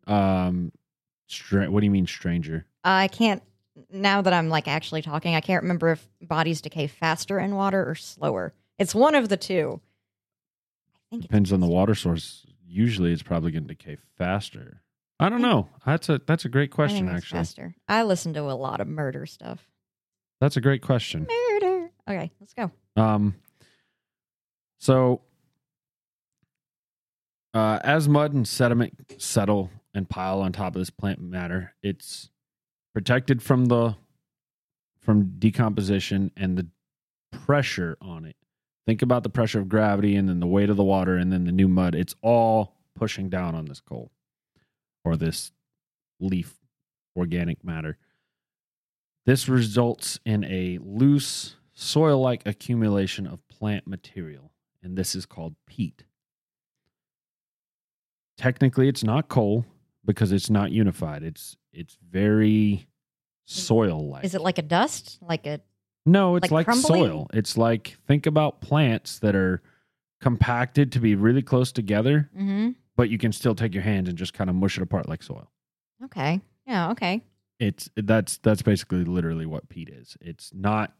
[0.07, 0.71] Um,
[1.27, 2.65] stra- what do you mean, stranger?
[2.86, 3.43] I can't.
[3.91, 7.84] Now that I'm like actually talking, I can't remember if bodies decay faster in water
[7.89, 8.53] or slower.
[8.79, 9.81] It's one of the two.
[10.95, 12.45] I think it Depends on the water source.
[12.65, 14.81] Usually, it's probably going to decay faster.
[15.21, 15.69] I don't know.
[15.86, 17.07] That's a that's a great question.
[17.07, 17.75] Actually, faster.
[17.88, 19.69] I listen to a lot of murder stuff.
[20.39, 21.27] that's a great question.
[21.29, 21.91] Murder.
[22.10, 22.71] Okay, let's go.
[22.97, 23.36] Um,
[24.79, 25.21] so
[27.53, 32.31] uh, as mud and sediment settle and pile on top of this plant matter, it's
[32.95, 33.95] protected from the
[35.01, 36.67] from decomposition and the
[37.31, 38.36] pressure on it.
[38.88, 41.43] Think about the pressure of gravity and then the weight of the water and then
[41.43, 41.93] the new mud.
[41.93, 44.12] It's all pushing down on this coal
[45.03, 45.51] or this
[46.19, 46.55] leaf
[47.15, 47.97] organic matter.
[49.25, 55.55] This results in a loose soil like accumulation of plant material, and this is called
[55.67, 56.03] peat.
[58.37, 59.65] Technically, it's not coal
[60.03, 61.23] because it's not unified.
[61.23, 62.87] It's it's very
[63.45, 64.23] soil like.
[64.23, 65.19] Is it like a dust?
[65.21, 65.61] Like a
[66.05, 67.27] No, it's like like, soil.
[67.33, 69.61] It's like think about plants that are
[70.19, 72.69] compacted to be really close together, mm-hmm.
[73.01, 75.23] But you can still take your hands and just kind of mush it apart like
[75.23, 75.49] soil.
[76.05, 76.39] Okay.
[76.67, 77.23] Yeah, okay.
[77.59, 80.15] It's that's that's basically literally what peat is.
[80.21, 80.93] It's not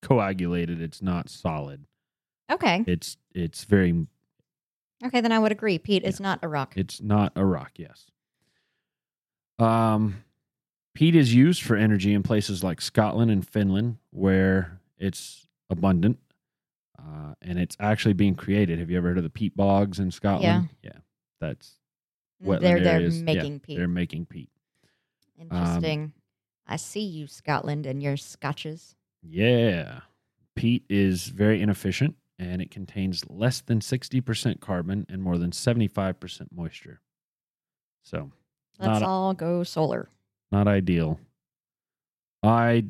[0.00, 1.86] coagulated, it's not solid.
[2.52, 2.84] Okay.
[2.86, 4.06] It's it's very
[5.04, 5.76] Okay, then I would agree.
[5.76, 6.74] Peat is not a rock.
[6.76, 8.06] It's not a rock, yes.
[9.58, 10.22] Um,
[10.94, 16.20] peat is used for energy in places like Scotland and Finland, where it's abundant,
[16.96, 18.78] uh, and it's actually being created.
[18.78, 20.68] Have you ever heard of the peat bogs in Scotland?
[20.82, 20.92] Yeah.
[20.92, 21.00] Yeah,
[21.40, 21.78] that's
[22.42, 23.18] mm, wetland they're they're areas.
[23.18, 23.76] Yeah, making peat.
[23.76, 24.50] They're making peat.
[25.40, 26.12] Um, Interesting.
[26.66, 28.96] I see you, Scotland, and your scotches.
[29.22, 30.00] Yeah,
[30.54, 35.52] peat is very inefficient, and it contains less than sixty percent carbon and more than
[35.52, 37.00] seventy-five percent moisture.
[38.02, 38.30] So
[38.78, 40.08] Let's Not all go solar.
[40.50, 41.20] not ideal.
[42.42, 42.84] I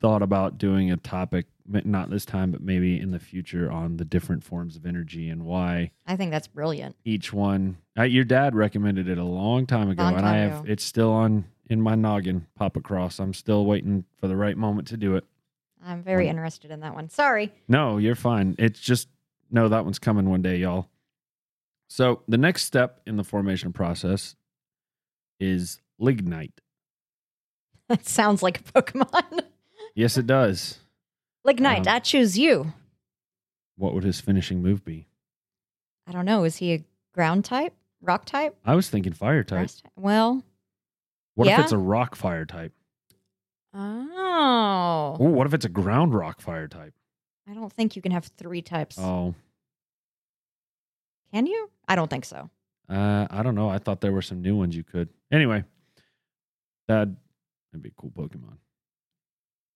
[0.00, 4.04] thought about doing a topic, not this time, but maybe in the future, on the
[4.04, 6.96] different forms of energy and why I think that's brilliant.
[7.04, 7.78] each one.
[7.98, 10.64] Uh, your dad recommended it a long time ago, Long and I have ago.
[10.72, 12.46] it's still on in my noggin.
[12.56, 13.18] Pop across.
[13.18, 15.24] I'm still waiting for the right moment to do it.
[15.84, 17.08] I'm very One- interested in that one.
[17.08, 17.52] Sorry.
[17.68, 18.54] No, you're fine.
[18.58, 19.08] It's just
[19.50, 20.88] no, that one's coming one day, y'all.
[21.88, 24.36] So the next step in the formation process
[25.40, 26.60] is lignite.
[27.88, 29.40] That sounds like a Pokemon.
[29.94, 30.78] Yes, it does.
[31.48, 32.74] Lignite, Um, I choose you.
[33.76, 35.06] What would his finishing move be?
[36.06, 36.44] I don't know.
[36.44, 36.84] Is he a
[37.14, 37.72] ground type?
[38.02, 38.54] Rock type?
[38.66, 39.70] I was thinking fire type.
[39.96, 40.44] Well,
[41.36, 42.72] What if it's a rock fire type?
[43.72, 45.16] oh.
[45.18, 46.92] Oh, what if it's a ground rock fire type?
[47.48, 48.98] I don't think you can have three types.
[48.98, 49.34] Oh,
[51.32, 51.70] Can you?
[51.88, 52.50] I don't think so.
[52.90, 53.70] uh, I don't know.
[53.70, 55.08] I thought there were some new ones you could.
[55.32, 55.64] Anyway,
[56.88, 57.08] that
[57.72, 58.58] that'd be a cool Pokemon.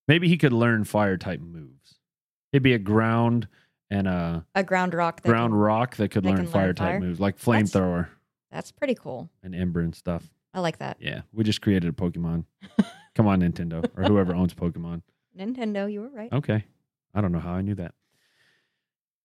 [0.09, 1.94] Maybe he could learn fire type moves.
[2.53, 3.48] It'd be a ground
[3.90, 5.22] and a A ground rock.
[5.22, 8.09] That ground can- rock that could learn learn fire type moves, like That's- flamethrower
[8.50, 9.30] that's pretty cool.
[9.42, 10.28] and ember and stuff.
[10.53, 10.98] I like that.
[11.00, 12.44] Yeah, we just created a Pokemon.
[13.14, 15.03] Come on, Nintendo or whoever owns Pokemon.
[15.38, 16.30] Nintendo, you were right.
[16.32, 16.64] Okay.
[17.14, 17.94] I don't know how I knew that.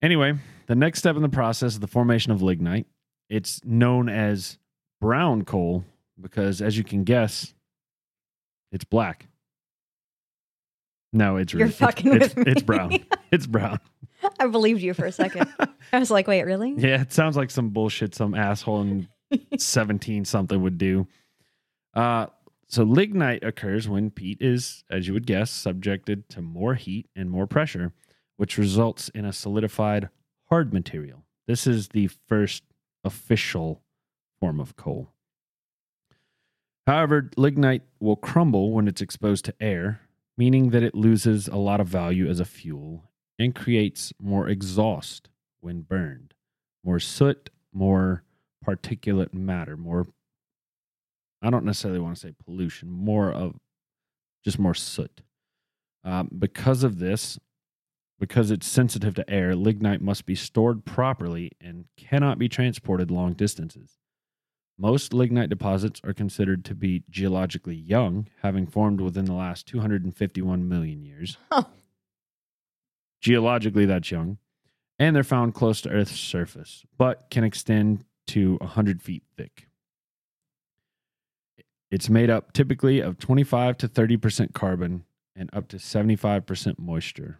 [0.01, 0.33] Anyway,
[0.67, 2.85] the next step in the process is the formation of lignite.
[3.29, 4.57] It's known as
[5.01, 5.83] brown coal
[6.19, 7.53] because, as you can guess,
[8.71, 9.27] it's black.
[11.13, 11.63] No, it's You're.
[11.63, 12.51] It's- fucking it's, with me.
[12.51, 12.91] It's brown.
[13.29, 13.81] It's brown.
[14.39, 15.53] I believed you for a second.
[15.93, 16.73] I was like, wait, really?
[16.77, 19.07] yeah, it sounds like some bullshit some asshole in
[19.57, 21.07] 17 something would do.
[21.93, 22.27] Uh,
[22.69, 27.29] so lignite occurs when peat is, as you would guess, subjected to more heat and
[27.29, 27.91] more pressure,
[28.37, 30.07] which results in a solidified
[30.45, 31.23] hard material.
[31.47, 32.63] This is the first
[33.03, 33.81] official
[34.39, 35.11] form of coal.
[36.85, 40.01] However, lignite will crumble when it's exposed to air,
[40.37, 45.29] meaning that it loses a lot of value as a fuel and creates more exhaust
[45.59, 46.33] when burned,
[46.83, 48.23] more soot, more
[48.65, 50.07] particulate matter, more
[51.41, 53.55] I don't necessarily want to say pollution, more of
[54.43, 55.21] just more soot.
[56.03, 57.37] Um, because of this,
[58.19, 63.33] because it's sensitive to air, lignite must be stored properly and cannot be transported long
[63.33, 63.97] distances.
[64.77, 70.69] Most lignite deposits are considered to be geologically young, having formed within the last 251
[70.69, 71.37] million years.
[73.21, 74.37] Geologically, that's young.
[74.99, 79.67] And they're found close to Earth's surface, but can extend to 100 feet thick.
[81.89, 85.05] It's made up typically of 25 to 30% carbon
[85.35, 87.39] and up to 75% moisture.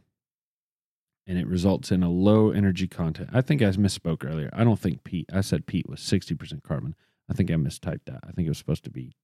[1.27, 3.29] And it results in a low energy content.
[3.33, 4.49] I think I misspoke earlier.
[4.53, 6.95] I don't think peat, I said peat was 60% carbon.
[7.29, 8.21] I think I mistyped that.
[8.23, 9.15] I think it was supposed to be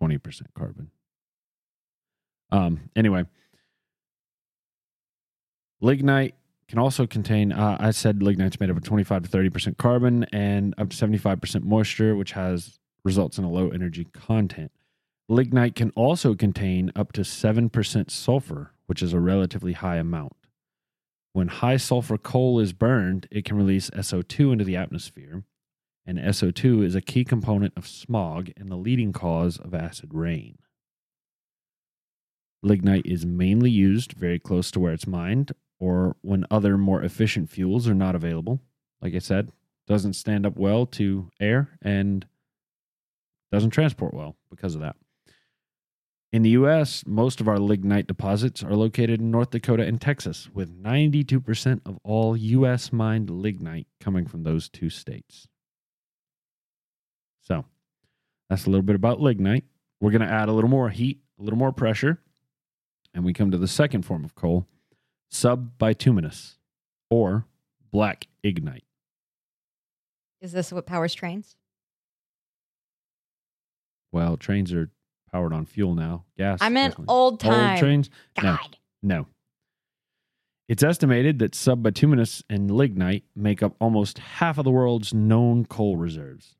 [0.00, 0.90] 20% carbon.
[2.52, 3.24] Um, anyway,
[5.80, 6.34] lignite
[6.68, 10.74] can also contain, uh, I said lignite's made up of 25 to 30% carbon and
[10.78, 14.70] up to 75% moisture, which has results in a low energy content.
[15.28, 20.34] Lignite can also contain up to 7% sulfur, which is a relatively high amount.
[21.32, 25.44] When high sulfur coal is burned, it can release SO2 into the atmosphere,
[26.10, 30.58] and SO2 is a key component of smog and the leading cause of acid rain.
[32.64, 37.48] Lignite is mainly used very close to where it's mined or when other more efficient
[37.48, 38.58] fuels are not available.
[39.00, 39.52] Like I said,
[39.86, 42.26] doesn't stand up well to air and
[43.52, 44.96] doesn't transport well because of that.
[46.32, 50.50] In the US, most of our lignite deposits are located in North Dakota and Texas,
[50.52, 55.46] with 92% of all US mined lignite coming from those two states.
[57.50, 57.64] So,
[58.48, 59.64] that's a little bit about lignite.
[60.00, 62.20] We're going to add a little more heat, a little more pressure,
[63.12, 64.68] and we come to the second form of coal,
[65.32, 66.56] subbituminous
[67.10, 67.46] or
[67.90, 68.84] black lignite.
[70.40, 71.56] Is this what powers trains?
[74.12, 74.90] Well, trains are
[75.32, 76.24] powered on fuel now.
[76.38, 76.58] Gas.
[76.60, 77.12] I meant definitely.
[77.12, 77.70] old time.
[77.70, 78.10] Old trains?
[78.42, 78.58] No.
[79.02, 79.26] No.
[80.68, 85.96] It's estimated that subbituminous and lignite make up almost half of the world's known coal
[85.96, 86.54] reserves.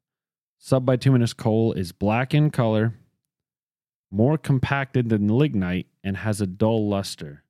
[0.60, 2.94] Subbituminous coal is black in color,
[4.10, 7.44] more compacted than lignite, and has a dull luster.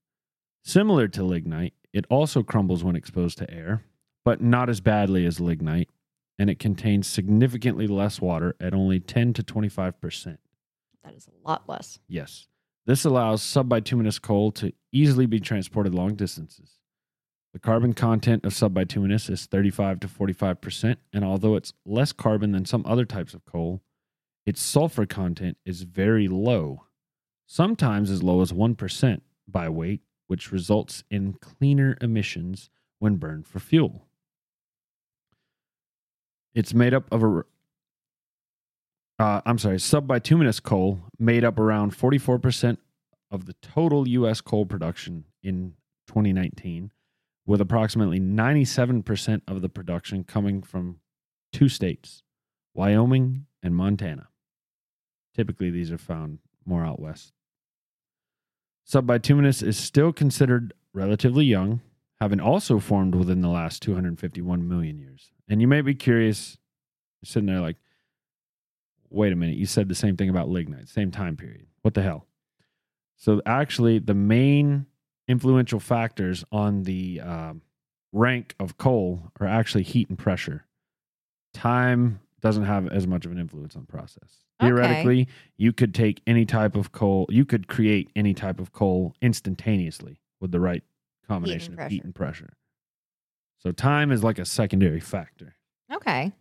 [0.62, 3.84] Similar to lignite, it also crumbles when exposed to air,
[4.24, 5.88] but not as badly as lignite,
[6.38, 10.38] and it contains significantly less water at only 10 to 25%.
[11.02, 11.98] That is a lot less.
[12.06, 12.46] Yes.
[12.86, 16.79] This allows subbituminous coal to easily be transported long distances.
[17.52, 22.64] The carbon content of subbituminous is 35 to 45%, and although it's less carbon than
[22.64, 23.82] some other types of coal,
[24.46, 26.84] its sulfur content is very low,
[27.46, 32.70] sometimes as low as 1% by weight, which results in cleaner emissions
[33.00, 34.06] when burned for fuel.
[36.54, 37.44] It's made up of a
[39.18, 42.78] uh, I'm sorry, subbituminous coal made up around 44%
[43.30, 44.40] of the total U.S.
[44.40, 45.74] coal production in
[46.06, 46.90] 2019,
[47.46, 51.00] with approximately 97% of the production coming from
[51.52, 52.22] two states,
[52.74, 54.28] Wyoming and Montana.
[55.34, 57.32] Typically, these are found more out west.
[58.88, 61.80] Subbituminous is still considered relatively young,
[62.20, 65.30] having also formed within the last 251 million years.
[65.48, 66.58] And you may be curious,
[67.24, 67.76] sitting there like,
[69.08, 71.66] wait a minute, you said the same thing about lignite, same time period.
[71.82, 72.26] What the hell?
[73.16, 74.86] So actually, the main
[75.30, 77.62] influential factors on the um,
[78.12, 80.64] rank of coal are actually heat and pressure.
[81.54, 84.44] Time doesn't have as much of an influence on process.
[84.60, 84.68] Okay.
[84.68, 89.14] Theoretically, you could take any type of coal, you could create any type of coal
[89.22, 90.82] instantaneously with the right
[91.28, 92.04] combination of heat pressure.
[92.04, 92.52] and pressure.
[93.58, 95.54] So time is like a secondary factor.
[95.92, 96.32] Okay.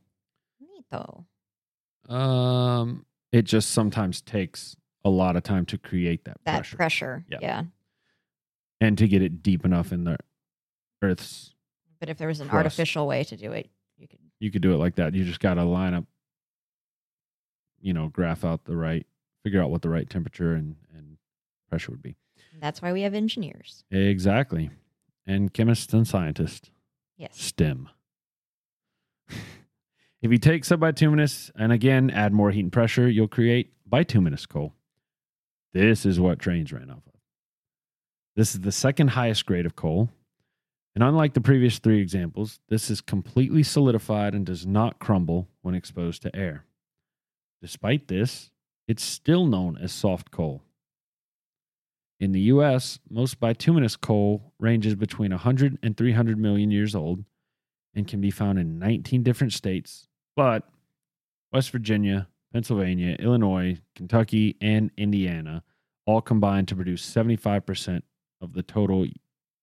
[0.59, 1.25] Neat though.
[2.13, 4.75] Um, it just sometimes takes
[5.05, 6.75] a lot of time to create that, That pressure.
[6.77, 7.25] pressure.
[7.29, 7.37] Yeah.
[7.41, 7.63] yeah.
[8.82, 10.17] And to get it deep enough in the
[11.01, 11.53] Earth's.
[11.99, 12.65] But if there was an Crust.
[12.65, 14.19] artificial way to do it, you could.
[14.39, 15.13] You could do it like that.
[15.13, 16.05] You just got to line up,
[17.82, 19.05] you know, graph out the right,
[19.43, 21.17] figure out what the right temperature and and
[21.69, 22.15] pressure would be.
[22.59, 23.84] That's why we have engineers.
[23.91, 24.69] Exactly,
[25.27, 26.71] and chemists and scientists.
[27.17, 27.38] Yes.
[27.38, 27.89] STEM.
[29.30, 34.73] if you take subbituminous and again add more heat and pressure, you'll create bituminous coal.
[35.73, 37.18] This is what trains ran off of.
[38.36, 40.09] This is the second highest grade of coal.
[40.95, 45.75] And unlike the previous three examples, this is completely solidified and does not crumble when
[45.75, 46.65] exposed to air.
[47.61, 48.51] Despite this,
[48.88, 50.63] it's still known as soft coal.
[52.19, 57.23] In the US, most bituminous coal ranges between 100 and 300 million years old
[57.95, 60.69] and can be found in 19 different states, but
[61.53, 65.63] West Virginia, Pennsylvania, Illinois, Kentucky, and Indiana
[66.05, 68.01] all combine to produce 75%
[68.41, 69.05] of the total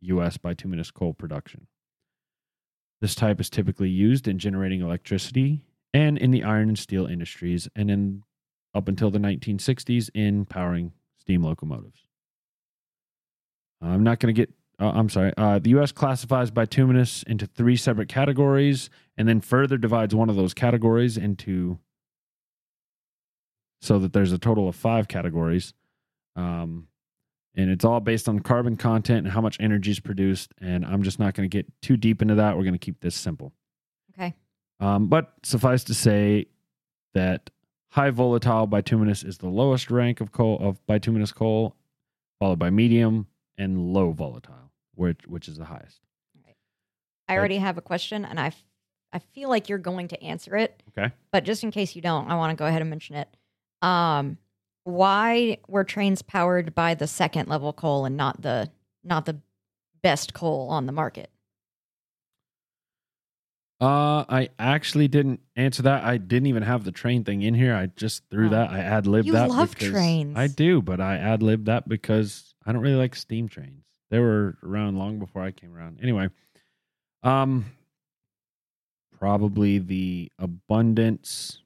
[0.00, 1.66] US bituminous coal production.
[3.00, 5.62] This type is typically used in generating electricity
[5.92, 8.22] and in the iron and steel industries and in
[8.74, 12.06] up until the 1960s in powering steam locomotives.
[13.80, 14.52] I'm not going to get.
[14.78, 15.32] Uh, I'm sorry.
[15.36, 15.92] Uh, the U.S.
[15.92, 21.78] classifies bituminous into three separate categories, and then further divides one of those categories into
[23.80, 25.72] so that there's a total of five categories.
[26.34, 26.88] Um,
[27.57, 30.52] and it's all based on carbon content and how much energy is produced.
[30.61, 32.57] And I'm just not going to get too deep into that.
[32.57, 33.52] We're going to keep this simple.
[34.12, 34.34] Okay.
[34.80, 36.46] Um, but suffice to say
[37.14, 37.50] that
[37.90, 41.74] high volatile bituminous is the lowest rank of coal of bituminous coal,
[42.38, 43.26] followed by medium
[43.57, 46.00] and low volatile, which which is the highest.
[47.28, 47.38] I Right.
[47.38, 48.64] already have a question, and I, f-
[49.12, 50.80] I feel like you're going to answer it.
[50.96, 51.12] Okay.
[51.32, 53.28] But just in case you don't, I want to go ahead and mention it.
[53.82, 54.38] Um,
[54.87, 58.70] why were trains powered by the second level coal and not the
[59.03, 59.37] not the
[60.01, 61.28] best coal on the market?
[63.80, 66.05] Uh, I actually didn't answer that.
[66.05, 67.74] I didn't even have the train thing in here.
[67.74, 68.51] I just threw Oh.
[68.51, 68.70] that.
[68.70, 69.51] I ad libbed You that.
[69.51, 70.39] love trains.
[70.39, 73.84] I do, but I ad libbed that because I don't really like steam trains.
[74.09, 75.99] They were around long before I came around.
[76.01, 76.28] Anyway,
[77.24, 77.66] um,
[79.18, 81.61] probably the abundance,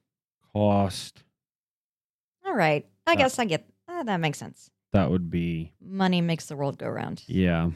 [0.55, 1.23] cost.
[2.47, 4.71] All right, I guess I get uh, that makes sense.
[4.93, 7.23] That would be Money makes the world go round.
[7.27, 7.71] yeah,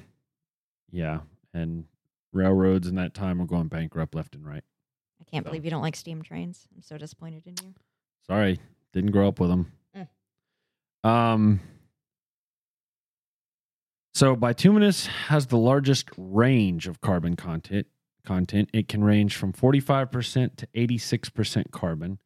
[0.91, 1.21] yeah,
[1.53, 1.85] and
[2.33, 4.65] railroads in that time were going bankrupt left and right.
[5.21, 5.51] I can't So.
[5.51, 6.67] believe you don't like steam trains.
[6.75, 7.75] I'm so disappointed in you.
[8.27, 8.59] Sorry,
[8.93, 9.73] didn't grow up with them.
[9.97, 11.09] Mm.
[11.09, 11.61] Um.
[14.15, 17.87] So bituminous has the largest range of carbon content.
[18.25, 22.19] Content it can range from 45% to 86% carbon.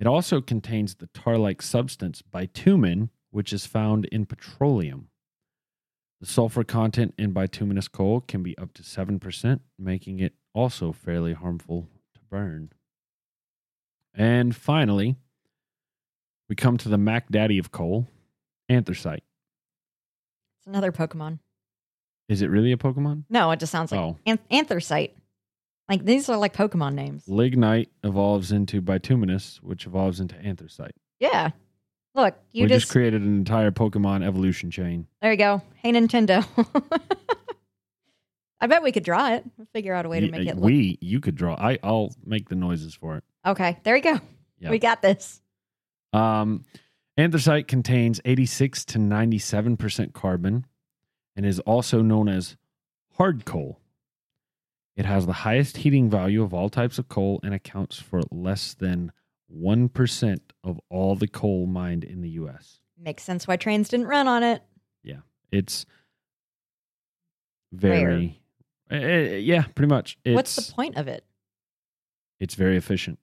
[0.00, 5.08] It also contains the tar-like substance bitumen, which is found in petroleum.
[6.20, 11.32] The sulfur content in bituminous coal can be up to 7%, making it also fairly
[11.32, 12.70] harmful to burn.
[14.14, 15.16] And finally,
[16.48, 18.08] we come to the Mac Daddy of coal,
[18.68, 19.22] anthracite.
[20.58, 21.38] It's another Pokemon.
[22.28, 23.24] Is it really a Pokemon?
[23.30, 24.16] No, it just sounds like Oh.
[24.26, 25.16] anth- anthracite.
[25.88, 27.24] Like these are like Pokemon names.
[27.26, 30.94] Lignite evolves into bituminous, which evolves into anthracite.
[31.18, 31.50] Yeah.
[32.14, 35.06] Look, you we just, just, created an entire Pokemon evolution chain.
[35.22, 35.62] there you go.
[35.76, 36.46] Hey Nintendo.
[38.60, 39.44] I bet we could draw it.
[39.56, 40.64] We'll figure out a way to make it look.
[40.64, 41.54] we, you could draw.
[41.54, 43.24] I, I'll make the noises for it.
[43.46, 44.20] Okay, there you go.
[44.58, 44.70] Yeah.
[44.70, 45.40] We got this.
[46.12, 46.64] Um,
[47.16, 50.66] anthracite contains 86 to 97% carbon
[51.36, 52.56] and is also known as
[53.16, 53.80] hard coal.
[54.98, 58.74] It has the highest heating value of all types of coal and accounts for less
[58.74, 59.12] than
[59.56, 62.80] 1% of all the coal mined in the U.S.
[63.00, 64.60] Makes sense why trains didn't run on it.
[65.04, 65.20] Yeah.
[65.52, 65.86] It's
[67.70, 68.40] very,
[68.90, 70.18] eh, yeah, pretty much.
[70.24, 71.24] It's, What's the point of it?
[72.40, 73.20] It's very efficient.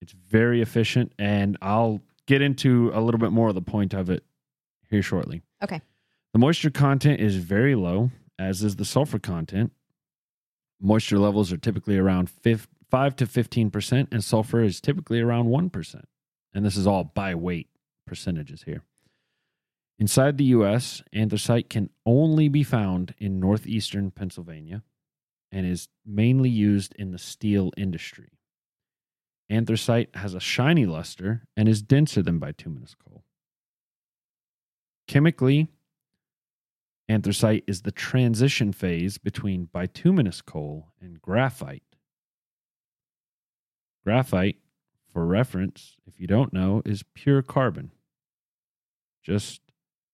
[0.00, 4.08] It's very efficient, and I'll get into a little bit more of the point of
[4.08, 4.24] it
[4.88, 5.42] here shortly.
[5.62, 5.82] Okay.
[6.32, 9.72] The moisture content is very low, as is the sulfur content.
[10.80, 16.04] Moisture levels are typically around fif- 5 to 15%, and sulfur is typically around 1%.
[16.52, 17.68] And this is all by weight
[18.06, 18.82] percentages here.
[19.98, 24.82] Inside the U.S., anthracite can only be found in northeastern Pennsylvania
[25.52, 28.30] and is mainly used in the steel industry.
[29.50, 33.24] Anthracite has a shiny luster and is denser than bituminous coal.
[35.06, 35.68] Chemically,
[37.10, 41.82] anthracite is the transition phase between bituminous coal and graphite.
[44.04, 44.58] Graphite,
[45.12, 47.90] for reference, if you don't know, is pure carbon.
[49.22, 49.60] Just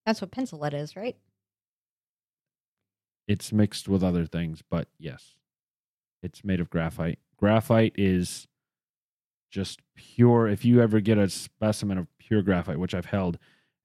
[0.04, 1.16] That's what pencil lead is, right?
[3.28, 5.34] it's mixed with other things, but yes,
[6.22, 7.18] it's made of graphite.
[7.36, 8.46] Graphite is
[9.50, 10.46] just pure.
[10.46, 13.38] If you ever get a specimen of pure graphite, which I've held,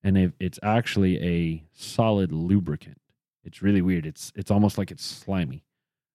[0.03, 3.00] and if it's actually a solid lubricant.
[3.43, 4.05] It's really weird.
[4.05, 5.63] It's it's almost like it's slimy.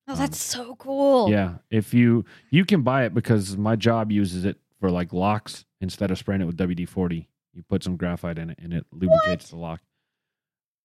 [0.09, 1.31] Oh, Um, that's so cool.
[1.31, 5.65] Yeah, if you you can buy it because my job uses it for like locks
[5.81, 7.29] instead of spraying it with WD forty.
[7.53, 9.81] You put some graphite in it and it lubricates the lock.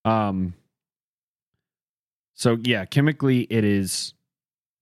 [0.05, 0.53] Um.
[2.33, 4.13] So yeah, chemically it is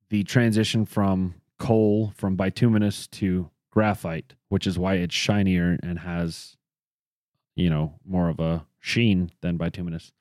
[0.10, 6.56] the transition from coal from bituminous to graphite, which is why it's shinier and has,
[7.56, 10.14] you know, more of a sheen than bituminous.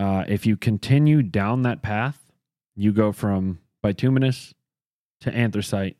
[0.00, 2.18] Uh, if you continue down that path,
[2.74, 4.54] you go from bituminous
[5.20, 5.96] to anthracite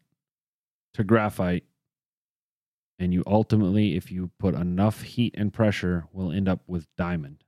[0.95, 1.65] to graphite
[2.99, 7.45] and you ultimately if you put enough heat and pressure will end up with diamond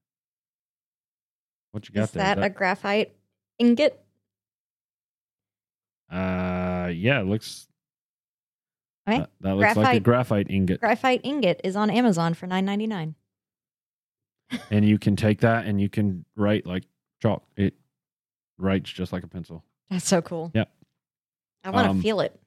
[1.73, 3.15] what you got Is there that, a graphite
[3.59, 3.99] ingot?
[6.11, 7.67] uh yeah it looks
[9.09, 9.19] Okay.
[9.19, 12.65] that, that looks like a Graphite- graphite ingot Graphite ingot is on Amazon for nine
[12.67, 13.15] ninety nine.
[14.71, 16.85] And you can take that and you can write like
[17.21, 17.75] chalk it
[18.59, 20.51] writes just like a pencil That's so cool.
[20.55, 20.71] Yep.
[21.65, 22.39] I want to Um, feel it.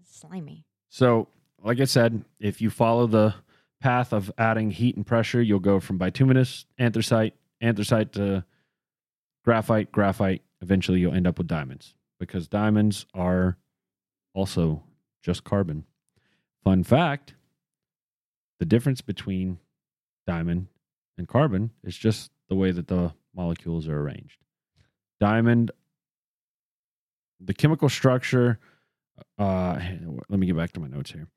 [0.00, 0.64] It's slimy.
[0.88, 1.28] So,
[1.62, 3.34] like I said, if you follow the
[3.80, 8.44] path of adding heat and pressure, you'll go from bituminous, anthracite, anthracite to
[9.44, 10.42] graphite, graphite.
[10.62, 13.58] Eventually, you'll end up with diamonds because diamonds are
[14.34, 14.82] also
[15.22, 15.84] just carbon.
[16.64, 17.34] Fun fact
[18.58, 19.58] the difference between
[20.26, 20.68] diamond
[21.18, 24.38] and carbon is just the way that the molecules are arranged.
[25.20, 25.70] Diamond,
[27.40, 28.58] the chemical structure,
[29.38, 29.78] uh,
[30.28, 31.28] let me get back to my notes here.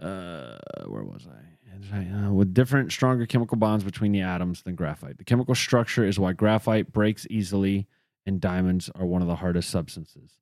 [0.00, 1.54] Uh, where was I?
[1.96, 5.18] Uh, with different, stronger chemical bonds between the atoms than graphite.
[5.18, 7.86] The chemical structure is why graphite breaks easily,
[8.26, 10.38] and diamonds are one of the hardest substances.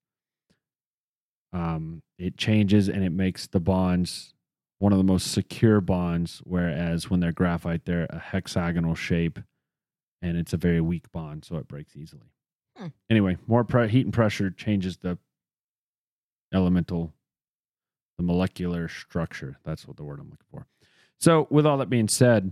[1.52, 4.31] Um, it changes and it makes the bonds
[4.82, 9.38] one of the most secure bonds, whereas when they're graphite, they're a hexagonal shape,
[10.20, 12.32] and it's a very weak bond, so it breaks easily.
[12.76, 12.88] Hmm.
[13.08, 15.18] Anyway, more pre- heat and pressure changes the
[16.52, 17.12] elemental,
[18.16, 19.56] the molecular structure.
[19.62, 20.66] That's what the word I'm looking for.
[21.20, 22.50] So, with all that being said,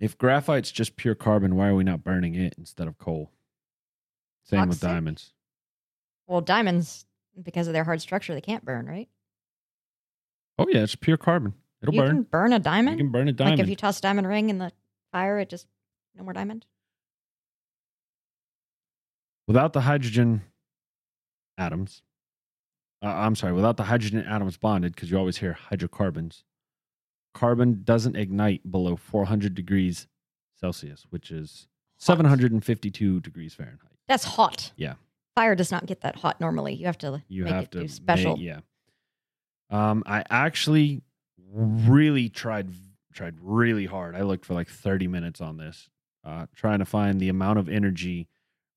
[0.00, 3.30] if graphite's just pure carbon, why are we not burning it instead of coal?
[4.42, 5.32] Same with diamonds.
[6.26, 7.06] Well, diamonds,
[7.40, 9.08] because of their hard structure, they can't burn, right?
[10.58, 11.54] Oh yeah, it's pure carbon.
[11.82, 11.94] It'll burn.
[11.94, 12.16] you burn.
[12.16, 12.98] can burn a diamond.
[12.98, 13.58] You can burn a diamond.
[13.58, 14.72] Like if you toss a diamond ring in the
[15.12, 15.66] fire, it just
[16.16, 16.64] no more diamond.
[19.46, 20.42] without the hydrogen
[21.58, 22.02] atoms.
[23.02, 26.44] Uh, I'm sorry, without the hydrogen atoms bonded, because you always hear hydrocarbons.
[27.34, 30.08] Carbon doesn't ignite below 400 degrees
[30.58, 33.92] Celsius, which is 752 degrees Fahrenheit.
[34.08, 34.72] That's hot.
[34.76, 34.94] Yeah.
[35.34, 36.74] Fire does not get that hot normally.
[36.74, 38.36] You have to You make have it to do special.
[38.38, 38.60] make- yeah.
[39.70, 41.02] Um, I actually
[41.52, 42.68] really tried
[43.12, 44.14] tried really hard.
[44.14, 45.88] I looked for like 30 minutes on this,
[46.22, 48.28] uh, trying to find the amount of energy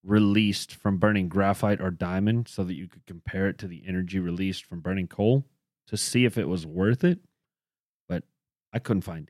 [0.03, 4.17] released from burning graphite or diamond, so that you could compare it to the energy
[4.17, 5.45] released from burning coal
[5.87, 7.19] to see if it was worth it.
[8.07, 8.23] But
[8.71, 9.29] I couldn't find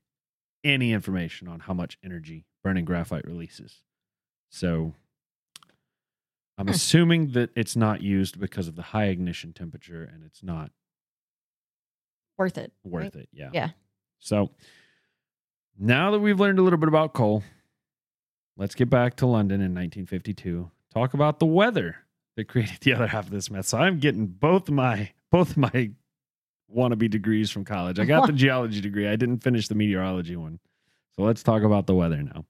[0.63, 3.81] any information on how much energy burning graphite releases.
[4.51, 4.93] So
[6.57, 6.71] I'm Hmm.
[6.71, 10.71] assuming that it's not used because of the high ignition temperature and it's not
[12.39, 12.71] Worth it.
[12.85, 13.23] worth right?
[13.23, 13.29] it.
[13.33, 13.49] Yeah.
[13.53, 13.69] Yeah.
[14.19, 14.51] So
[15.77, 17.43] now that we've learned a little bit about coal,
[18.55, 20.71] let's get back to London in 1952.
[20.93, 21.97] Talk about the weather
[22.37, 23.67] that created the other half of this mess.
[23.67, 25.91] So I'm getting both my both my
[26.73, 27.99] wannabe degrees from college.
[27.99, 29.07] I got the geology degree.
[29.07, 30.59] I didn't finish the meteorology one.
[31.17, 32.45] So let's talk about the weather now.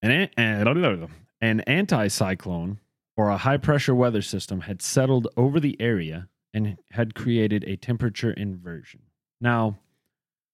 [0.00, 2.78] An, an, an anticyclone
[3.18, 7.76] or a high pressure weather system had settled over the area and had created a
[7.76, 9.00] temperature inversion.
[9.40, 9.80] Now,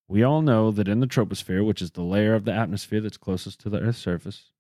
[0.09, 3.19] we all know that in the troposphere, which is the layer of the atmosphere that's
[3.19, 4.51] closest to the Earth's surface,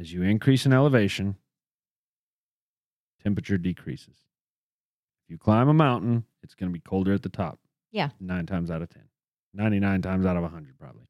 [0.00, 1.36] as you increase in elevation,
[3.22, 4.16] temperature decreases.
[5.26, 7.58] If you climb a mountain, it's going to be colder at the top.
[7.92, 8.08] Yeah.
[8.18, 9.02] Nine times out of 10.
[9.52, 11.08] 99 times out of 100, probably.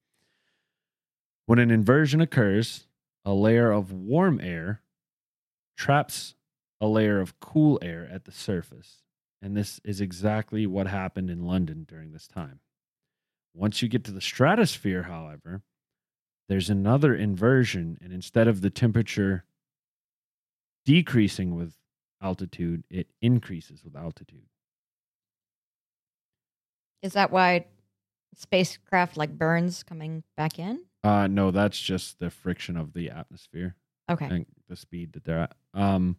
[1.47, 2.89] When an inversion occurs,
[3.25, 4.83] a layer of warm air
[5.77, 6.35] traps
[6.81, 9.03] a layer of cool air at the surface.
[9.43, 12.61] And this is exactly what happened in London during this time.
[13.55, 15.63] Once you get to the stratosphere, however,
[16.49, 17.99] there's another inversion.
[18.03, 19.45] And instead of the temperature
[20.85, 21.75] decreasing with
[22.23, 24.47] altitude, it increases with altitude.
[27.03, 27.67] Is that why
[28.35, 30.81] spacecraft like burns coming back in?
[31.05, 33.77] Uh, no, that's just the friction of the atmosphere
[34.11, 34.27] Okay.
[34.27, 35.55] and the speed that they're at.
[35.75, 36.17] Um,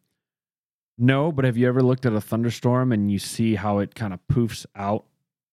[0.98, 4.14] no, but have you ever looked at a thunderstorm and you see how it kind
[4.14, 5.06] of poofs out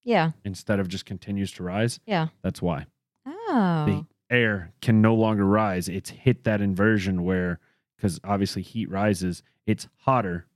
[0.05, 0.33] Yeah.
[0.45, 2.01] instead of just continues to rise?
[2.07, 2.29] Yeah.
[2.43, 2.87] That's why.
[3.27, 3.85] Oh.
[3.87, 5.89] the air can no longer rise.
[5.89, 7.61] It's hit that inversion where,
[7.97, 10.47] because obviously heat rises, it's hotter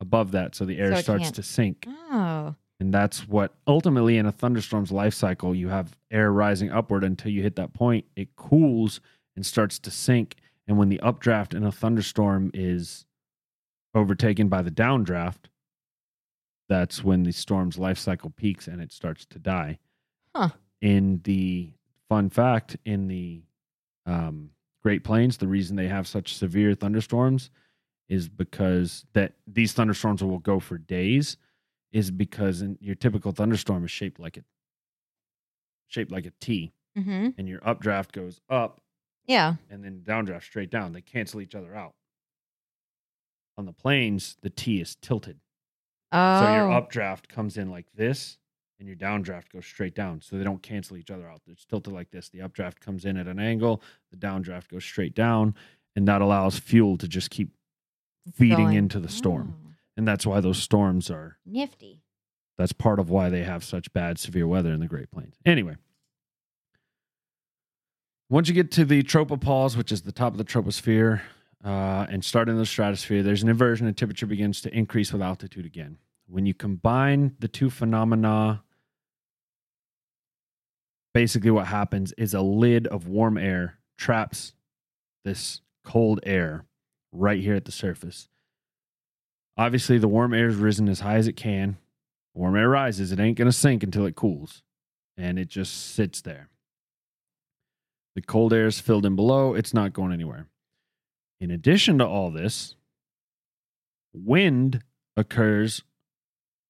[0.00, 1.86] above that, so the air So starts can't- to sink.
[1.88, 2.54] Oh.
[2.80, 7.30] And that's what ultimately in a thunderstorm's life cycle, you have air rising upward until
[7.30, 8.04] you hit that point.
[8.16, 9.00] It cools
[9.36, 10.34] and starts to sink.
[10.66, 13.04] And when the updraft in a thunderstorm is
[13.94, 15.46] overtaken by the downdraft,
[16.68, 19.78] that's when the storm's life cycle peaks and it starts to die.
[20.34, 20.48] Huh.
[20.80, 21.72] In the
[22.08, 23.42] fun fact, in the
[24.06, 24.50] um,
[24.82, 27.50] Great Plains, the reason they have such severe thunderstorms
[28.08, 31.36] is because that these thunderstorms will go for days
[31.92, 34.44] is because in your typical thunderstorm is shaped like a
[35.88, 37.30] shaped like a T Mm-hmm.
[37.38, 38.80] and your updraft goes up
[39.26, 39.54] Yeah.
[39.70, 40.92] and then downdraft straight down.
[40.92, 41.94] They cancel each other out.
[43.56, 45.38] On the plains, the T is tilted.
[46.12, 46.40] Oh.
[46.40, 46.76] So your oh.
[46.76, 48.38] updraft comes in like this
[48.78, 50.20] and your downdraft goes straight down.
[50.20, 51.40] So they don't cancel each other out.
[51.46, 52.28] It's tilted like this.
[52.28, 55.54] The updraft comes in at an angle, the downdraft goes straight down,
[55.94, 57.50] and that allows fuel to just keep
[58.34, 58.76] feeding Going.
[58.76, 59.54] into the storm.
[59.56, 62.00] Oh, And that's why those storms are nifty.
[62.58, 65.36] that's part of why they have such bad severe weather in the Great Plains.
[65.46, 65.76] Anyway,
[68.30, 71.20] once you get to the tropopause, which is the top of the troposphere,
[71.64, 75.22] uh, and start in the stratosphere, there's an inversion and temperature begins to increase with
[75.22, 75.98] altitude again.
[76.26, 78.62] When you combine the two phenomena,
[81.12, 84.52] basically what happens is a lid of warm air traps
[85.24, 86.66] this cold air
[87.12, 88.28] right here at the surface.
[89.56, 91.76] Obviously, the warm air is risen as high as it can.
[92.34, 94.62] Warm air rises, it ain't going to sink until it cools,
[95.16, 96.48] and it just sits there.
[98.14, 100.46] The cold air is filled in below, it's not going anywhere.
[101.40, 102.76] In addition to all this,
[104.12, 104.82] wind
[105.16, 105.82] occurs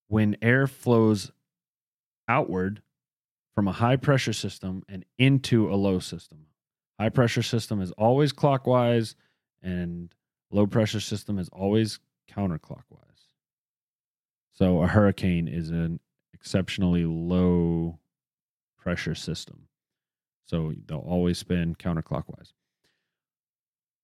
[0.09, 1.31] when air flows
[2.29, 2.81] outward
[3.55, 6.47] from a high pressure system and into a low system.
[6.99, 9.15] High pressure system is always clockwise,
[9.63, 10.15] and
[10.51, 11.99] low pressure system is always
[12.31, 13.01] counterclockwise.
[14.53, 16.01] So a hurricane is an
[16.33, 17.99] exceptionally low
[18.79, 19.69] pressure system.
[20.47, 22.53] So they'll always spin counterclockwise.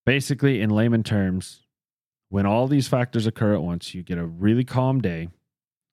[0.06, 1.66] Basically, in layman terms,
[2.28, 5.28] when all these factors occur at once, you get a really calm day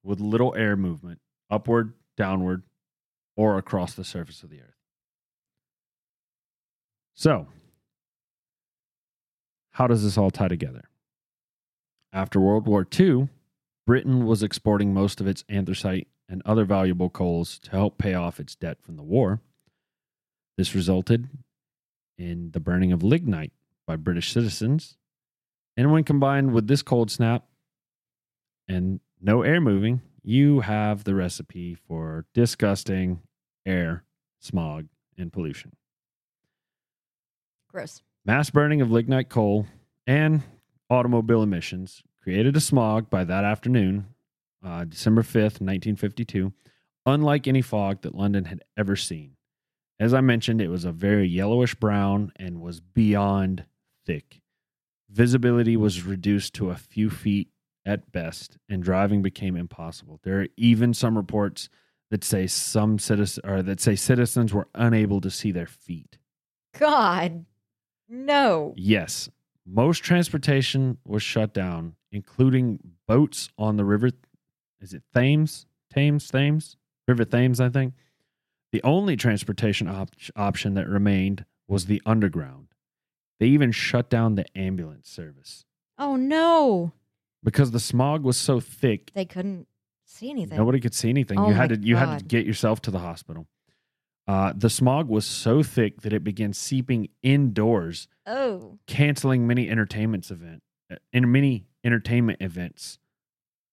[0.02, 1.20] with little air movement
[1.50, 2.62] upward, downward,
[3.36, 4.74] or across the surface of the earth.
[7.14, 7.48] So,
[9.72, 10.88] how does this all tie together?
[12.12, 13.28] After World War II,
[13.86, 18.40] Britain was exporting most of its anthracite and other valuable coals to help pay off
[18.40, 19.40] its debt from the war.
[20.58, 21.28] This resulted
[22.18, 23.52] in the burning of lignite
[23.86, 24.96] by British citizens.
[25.76, 27.46] And when combined with this cold snap
[28.66, 33.20] and no air moving, you have the recipe for disgusting
[33.64, 34.02] air,
[34.40, 35.76] smog, and pollution.
[37.68, 38.02] Gross.
[38.24, 39.66] Mass burning of lignite coal
[40.08, 40.42] and
[40.90, 44.08] automobile emissions created a smog by that afternoon,
[44.64, 46.52] uh, December 5th, 1952,
[47.06, 49.36] unlike any fog that London had ever seen.
[50.00, 53.64] As I mentioned, it was a very yellowish brown and was beyond
[54.06, 54.40] thick.
[55.10, 57.48] Visibility was reduced to a few feet
[57.84, 60.20] at best, and driving became impossible.
[60.22, 61.68] There are even some reports
[62.10, 66.18] that say some citizens or that say citizens were unable to see their feet.
[66.78, 67.44] God.
[68.08, 68.72] No.
[68.76, 69.28] Yes,
[69.66, 74.10] most transportation was shut down, including boats on the river.
[74.80, 75.66] Is it Thames?
[75.92, 76.28] Thames?
[76.28, 76.76] Thames?
[77.06, 77.94] River Thames, I think.
[78.72, 82.68] The only transportation op- option that remained was the underground.
[83.40, 85.64] They even shut down the ambulance service.
[85.98, 86.92] Oh no.
[87.42, 89.66] because the smog was so thick They couldn't
[90.04, 90.56] see anything.
[90.58, 91.38] Nobody could see anything.
[91.38, 92.28] Oh you had my to you had to God.
[92.28, 93.46] get yourself to the hospital.
[94.26, 98.78] Uh, the smog was so thick that it began seeping indoors, Oh.
[98.86, 100.62] canceling many entertainments event
[100.92, 102.98] uh, in many entertainment events,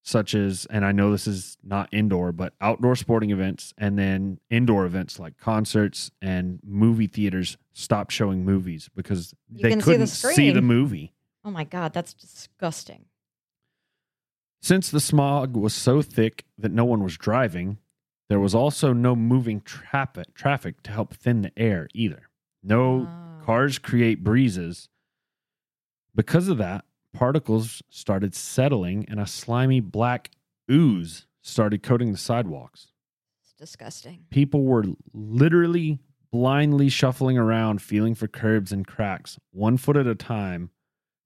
[0.06, 4.38] such as and I know this is not indoor, but outdoor sporting events, and then
[4.50, 9.84] indoor events like concerts and movie theaters stopped showing movies because You they can see
[9.84, 10.64] the couldn't see the screen.
[10.64, 11.12] movie.
[11.44, 13.06] Oh my god, that's disgusting.
[14.62, 17.78] Since the smog was so thick that no one was driving,
[18.28, 22.28] there was also no moving traffic traffic to help thin the air either.
[22.62, 23.44] No Oh.
[23.44, 24.88] cars create breezes.
[26.14, 26.84] Because of that,
[27.16, 30.30] particles started settling and a slimy black
[30.70, 32.88] ooze started coating the sidewalks.
[33.42, 34.26] It's disgusting.
[34.30, 35.98] People were literally
[36.30, 40.68] blindly shuffling around, feeling for curbs and cracks, one foot at a time,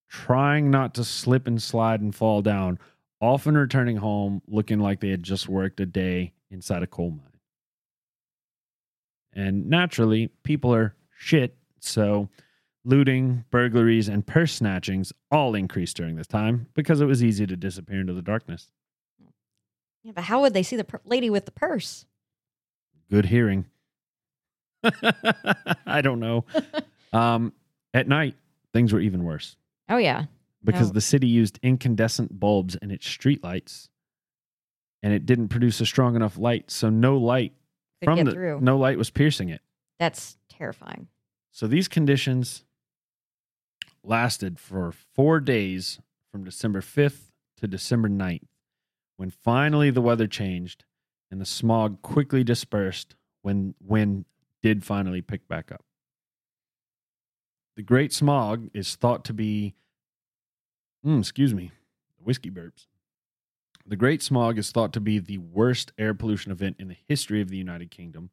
[0.09, 2.79] trying not to slip and slide and fall down,
[3.21, 7.27] often returning home looking like they had just worked a day inside a coal mine.
[9.33, 12.29] And naturally, people are shit, so
[12.85, 17.57] looting, burglaries, and purse snatchings all increased during this time because it was easy to
[17.57, 18.71] disappear into the darkness.
[20.03, 22.07] Yeah, but how would they see the per- lady with the purse?
[23.11, 23.65] good hearing.
[25.87, 26.45] I don't know.
[27.13, 27.53] Um,
[27.93, 28.37] at night,
[28.73, 29.57] things were even worse
[29.89, 30.27] Oh yeah.
[30.63, 33.89] because the city used incandescent bulbs in its streetlights,
[35.03, 37.53] and it didn't produce a strong enough light, so no light
[38.01, 38.61] Could from get the through.
[38.61, 39.61] no light was piercing it.
[39.99, 41.09] That's terrifying.
[41.51, 42.63] So these conditions
[44.03, 48.49] lasted for four days from December 5th to December 9th,
[49.17, 50.85] when finally the weather changed
[51.31, 54.25] and the smog quickly dispersed when wind
[54.63, 55.85] did finally pick back up.
[57.77, 59.75] The Great Smog is thought to be,
[61.07, 61.71] mm, excuse me,
[62.19, 62.87] whiskey burps.
[63.87, 67.41] The Great Smog is thought to be the worst air pollution event in the history
[67.41, 68.31] of the United Kingdom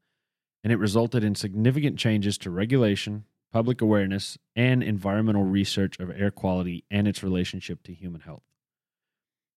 [0.63, 3.23] and it resulted in significant changes to regulation,
[3.57, 8.43] public awareness, and environmental research of air quality and its relationship to human health.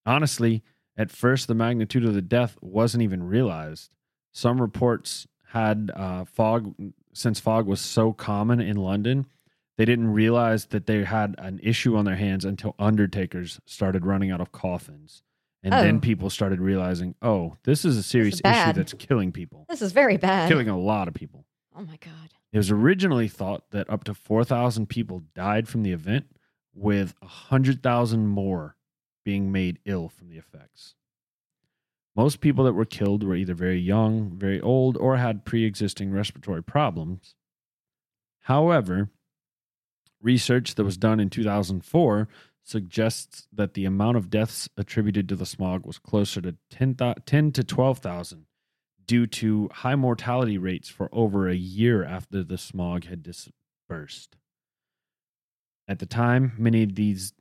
[0.07, 0.63] Honestly,
[0.97, 3.91] at first, the magnitude of the death wasn't even realized.
[4.33, 6.75] Some reports had uh, fog,
[7.13, 9.27] since fog was so common in London,
[9.77, 14.31] they didn't realize that they had an issue on their hands until undertakers started running
[14.31, 15.23] out of coffins.
[15.63, 15.83] And Oh.
[15.83, 19.93] then people started realizing, oh, this is a serious issue that's killing people This is
[19.93, 20.49] very bad.
[20.49, 21.45] killing a lot of people.
[21.77, 22.31] Oh my god.
[22.53, 26.27] It was originally thought that up to 4,000 people died from the event,
[26.75, 28.77] with 100,000 more
[29.25, 30.95] being made ill from the effects.
[32.17, 36.11] Most people that were killed were either very young, very old, or had pre existing
[36.11, 37.35] respiratory problems.
[38.41, 39.11] However,
[40.21, 42.29] research that was done in 2004
[42.63, 47.53] suggests that the amount of deaths attributed to the smog was closer to 10, 10
[47.53, 48.47] to 12,000
[49.11, 54.37] due to high mortality rates for over a year after the smog had dispersed.
[55.89, 57.33] At the time, many of these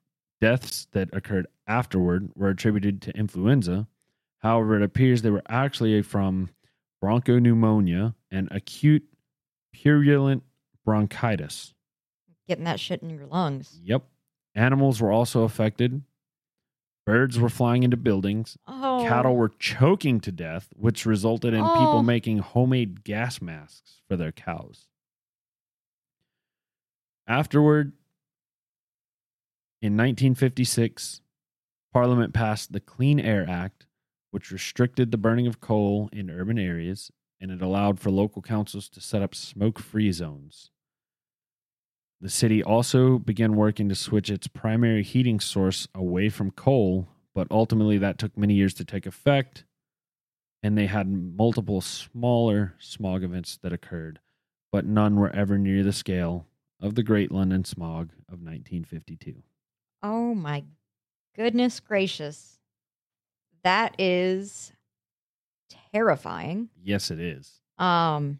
[0.42, 3.86] deaths that occurred afterward were attributed to influenza.
[4.40, 6.50] However, it appears they were actually from
[7.04, 9.04] bronchopneumonia and acute
[9.72, 10.42] purulent
[10.84, 11.76] bronchitis.
[12.48, 13.80] Getting that shit in your lungs.
[13.84, 14.06] Yep.
[14.56, 16.02] Animals were also affected.
[17.10, 18.56] Birds were flying into buildings.
[18.68, 19.04] Oh.
[19.08, 22.04] Cattle were choking to death, which resulted in people Oh.
[22.04, 24.88] making homemade gas masks for their cows.
[27.26, 27.94] Afterward,
[29.82, 31.22] in 1956,
[31.92, 33.88] Parliament passed the Clean Air Act,
[34.30, 38.88] which restricted the burning of coal in urban areas and it allowed for local councils
[38.90, 40.70] to set up smoke free zones.
[42.22, 47.48] The city also began working to switch its primary heating source away from coal, but
[47.50, 49.64] ultimately that took many years to take effect,
[50.62, 54.20] and they had multiple smaller smog events that occurred,
[54.72, 56.46] but none were ever near the scale
[56.82, 59.36] of the Great London Smog of 1952.
[60.04, 60.66] Oh my
[61.36, 62.60] goodness gracious.
[63.64, 64.74] That is
[65.94, 66.70] terrifying.
[66.84, 67.62] Yes, it is.
[67.78, 68.40] Um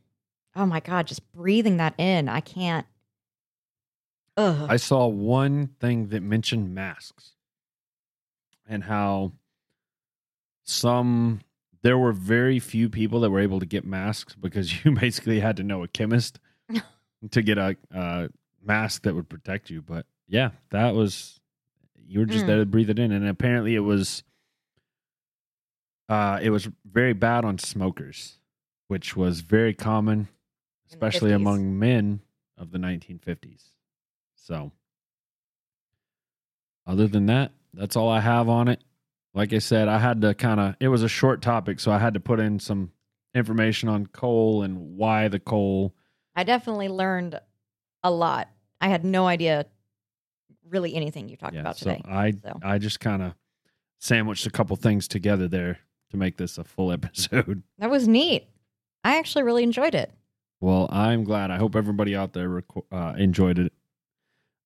[0.56, 2.28] oh my god, just breathing that in.
[2.28, 2.86] I can't
[4.40, 4.68] Ugh.
[4.70, 7.32] I saw one thing that mentioned masks
[8.68, 9.34] and how
[10.64, 11.42] some
[11.82, 15.58] there were very few people that were able to get masks because you basically had
[15.58, 16.40] to know a chemist
[17.32, 18.28] to get a uh,
[18.64, 19.82] mask that would protect you.
[19.82, 21.40] But yeah, that was
[22.08, 22.48] you were just Mm.
[22.48, 24.24] there to breathe it in, and apparently it was
[26.08, 28.40] uh, it was very bad on smokers,
[28.88, 30.28] which was very common,
[30.90, 32.22] especially among men
[32.58, 33.66] of the 1950s.
[34.42, 34.72] So,
[36.88, 38.84] other than that, that's all I have on it.
[39.34, 42.00] Like I said, I had to kind of, it was a short topic, so I
[42.00, 42.92] had to put in some
[43.36, 45.94] information on coal and why the coal.
[46.36, 47.40] I definitely learned
[48.04, 48.50] a lot.
[48.82, 49.66] I had no idea
[50.68, 52.02] really anything you talked Yeah, about so today.
[52.06, 52.60] I, so.
[52.64, 53.34] I just kind of
[54.00, 55.80] sandwiched a couple things together there
[56.12, 57.62] to make this a full episode.
[57.78, 58.48] That was neat.
[59.04, 60.12] I actually really enjoyed it.
[60.60, 61.52] Well, I'm glad.
[61.52, 63.74] I hope everybody out there reco- uh, enjoyed it.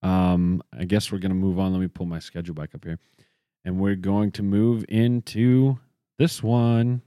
[0.03, 1.71] Um, I guess we're gonna move on.
[1.71, 2.99] Let me pull my schedule back up here,
[3.63, 5.79] and we're going to move into
[6.19, 7.01] this one.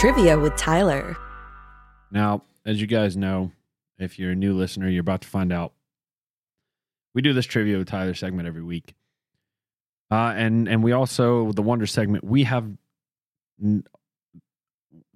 [0.00, 1.14] Trivia with Tyler.
[2.10, 3.52] Now, as you guys know,
[3.98, 5.74] if you're a new listener, you're about to find out.
[7.12, 8.94] We do this trivia with Tyler segment every week,
[10.10, 12.24] uh, and and we also the Wonder segment.
[12.24, 12.68] We have
[13.62, 13.84] n-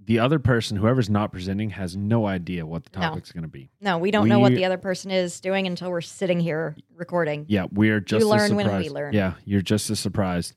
[0.07, 3.09] the other person, whoever's not presenting, has no idea what the No.
[3.09, 3.71] topic's going to be.
[3.81, 6.77] No, we don't know what We- the other person is doing until we're sitting here
[6.95, 7.47] recording.
[7.49, 8.91] Yeah, we're just as learn when we surprised.
[8.95, 9.15] learn.
[9.15, 10.55] Yeah, you're just as surprised.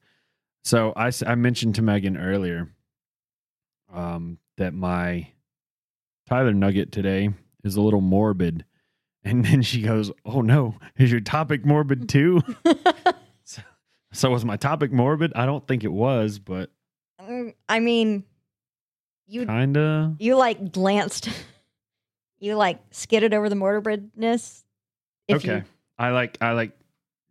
[0.66, 2.68] So I, s- I mentioned to Megan earlier
[3.94, 5.30] um, that my
[6.28, 7.30] Tyler nugget today
[7.64, 8.66] is a little morbid,
[9.24, 12.42] and then she goes, "Oh no, is your topic morbid too?"
[14.18, 15.32] so, was my topic morbid?
[15.36, 16.72] I don't think it was, but
[17.22, 18.24] Mm, I mean,
[19.28, 20.16] you kinda.
[20.20, 21.30] you like glanced,
[22.40, 24.64] you like skidded over the morbidness.
[25.30, 25.64] Okay, You,
[25.98, 26.78] I like I like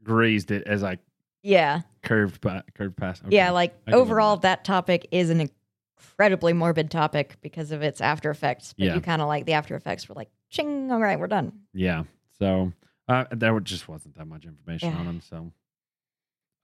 [0.03, 0.99] grazed it as I
[1.43, 1.83] yeah.
[2.03, 3.23] curved by, curved past.
[3.25, 3.35] Okay.
[3.37, 5.49] Yeah, like I can live with overall, that topic is an
[5.97, 8.75] incredibly morbid topic because of its after effects.
[8.77, 8.95] But Yeah.
[8.97, 11.53] you kind of like the after effects were like, ching, all right, we're done.
[11.73, 12.05] Yeah.
[12.39, 12.73] So
[13.09, 14.99] uh, there just wasn't that much information Yeah.
[14.99, 15.21] on them.
[15.21, 15.53] So,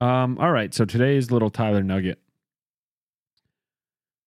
[0.01, 0.73] um, all right.
[0.73, 2.19] So today's little Tyler nugget: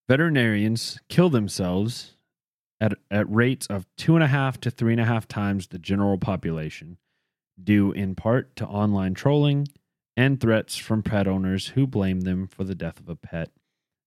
[0.08, 2.14] veterinarians kill themselves
[2.80, 5.78] at at rates of two and a half to three and a half times the
[5.78, 6.98] general population,
[7.62, 9.68] due in part to online trolling
[10.16, 13.50] and threats from pet owners who blame them for the death of a pet,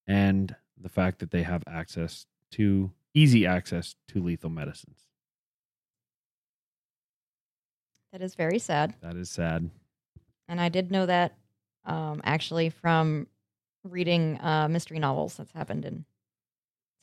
[0.08, 5.08] and the fact that they have access to easy access to lethal medicines.
[8.12, 8.96] That is very sad.
[9.02, 9.70] That is sad.
[10.48, 11.34] And I did know that
[11.90, 13.28] um, actually from
[13.84, 15.36] reading uh, mystery novels.
[15.38, 16.06] That's happened in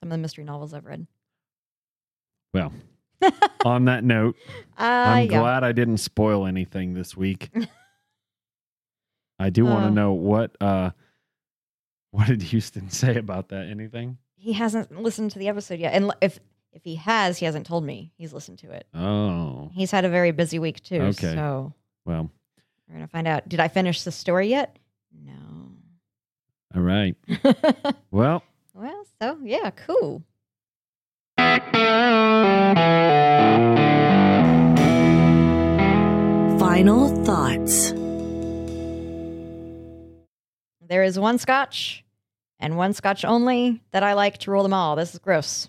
[0.00, 1.06] some of the mystery novels I've read.
[2.54, 2.72] Well,
[3.64, 4.36] on that note,
[4.78, 5.38] Uh, I'm yeah.
[5.40, 7.50] glad I didn't spoil anything this week.
[9.38, 9.90] I do want to Uh.
[9.90, 10.90] know what uh
[12.10, 13.66] what did Houston say about that?
[13.66, 14.18] Anything?
[14.36, 15.92] He hasn't listened to the episode yet.
[15.94, 16.38] And if
[16.72, 18.86] if he has, he hasn't told me he's listened to it.
[18.94, 21.00] Oh, He's had a very busy week too.
[21.00, 21.34] Okay.
[21.34, 21.72] So
[22.04, 22.30] well,
[22.88, 23.48] we're gonna find out.
[23.48, 24.78] Did I finish the story yet?
[25.24, 25.32] No.
[26.74, 27.16] all right.
[28.10, 28.42] Well,
[28.74, 30.22] well, so yeah, cool.
[36.58, 37.90] Final thoughts.
[40.88, 42.04] There is one scotch
[42.58, 44.96] and one scotch only that I like to rule them all.
[44.96, 45.68] This is gross.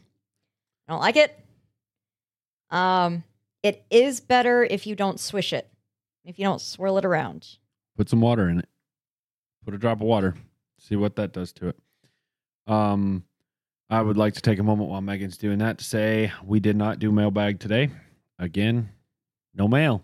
[0.87, 1.37] I don't like it.
[2.69, 3.23] Um,
[3.63, 5.69] it is better if you don't swish it,
[6.27, 7.57] if you don't swirl it around.
[7.95, 8.69] put some water in it.
[9.65, 10.35] Put a drop of water.
[10.79, 11.79] See what that does to it.
[12.67, 13.23] Um,
[13.89, 16.75] I would like to take a moment while Megan's doing that to say we did
[16.75, 17.89] not do mailbag today.
[18.37, 18.89] Again,
[19.55, 20.03] no mail.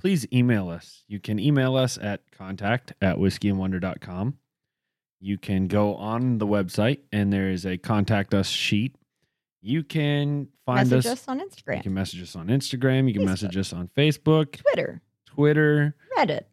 [0.00, 1.04] Please email us.
[1.08, 4.36] You can email us at contact at whiskeyandwonder.com.
[5.20, 8.94] You can go on the website and there is a contact us sheet.
[9.60, 11.12] You can find Message us.
[11.20, 11.76] us on Instagram.
[11.78, 13.08] You can message us on Instagram.
[13.08, 13.26] You can Facebook.
[13.26, 15.00] message us on Facebook, Twitter,
[15.38, 15.94] Twitter.
[16.18, 16.46] Reddit.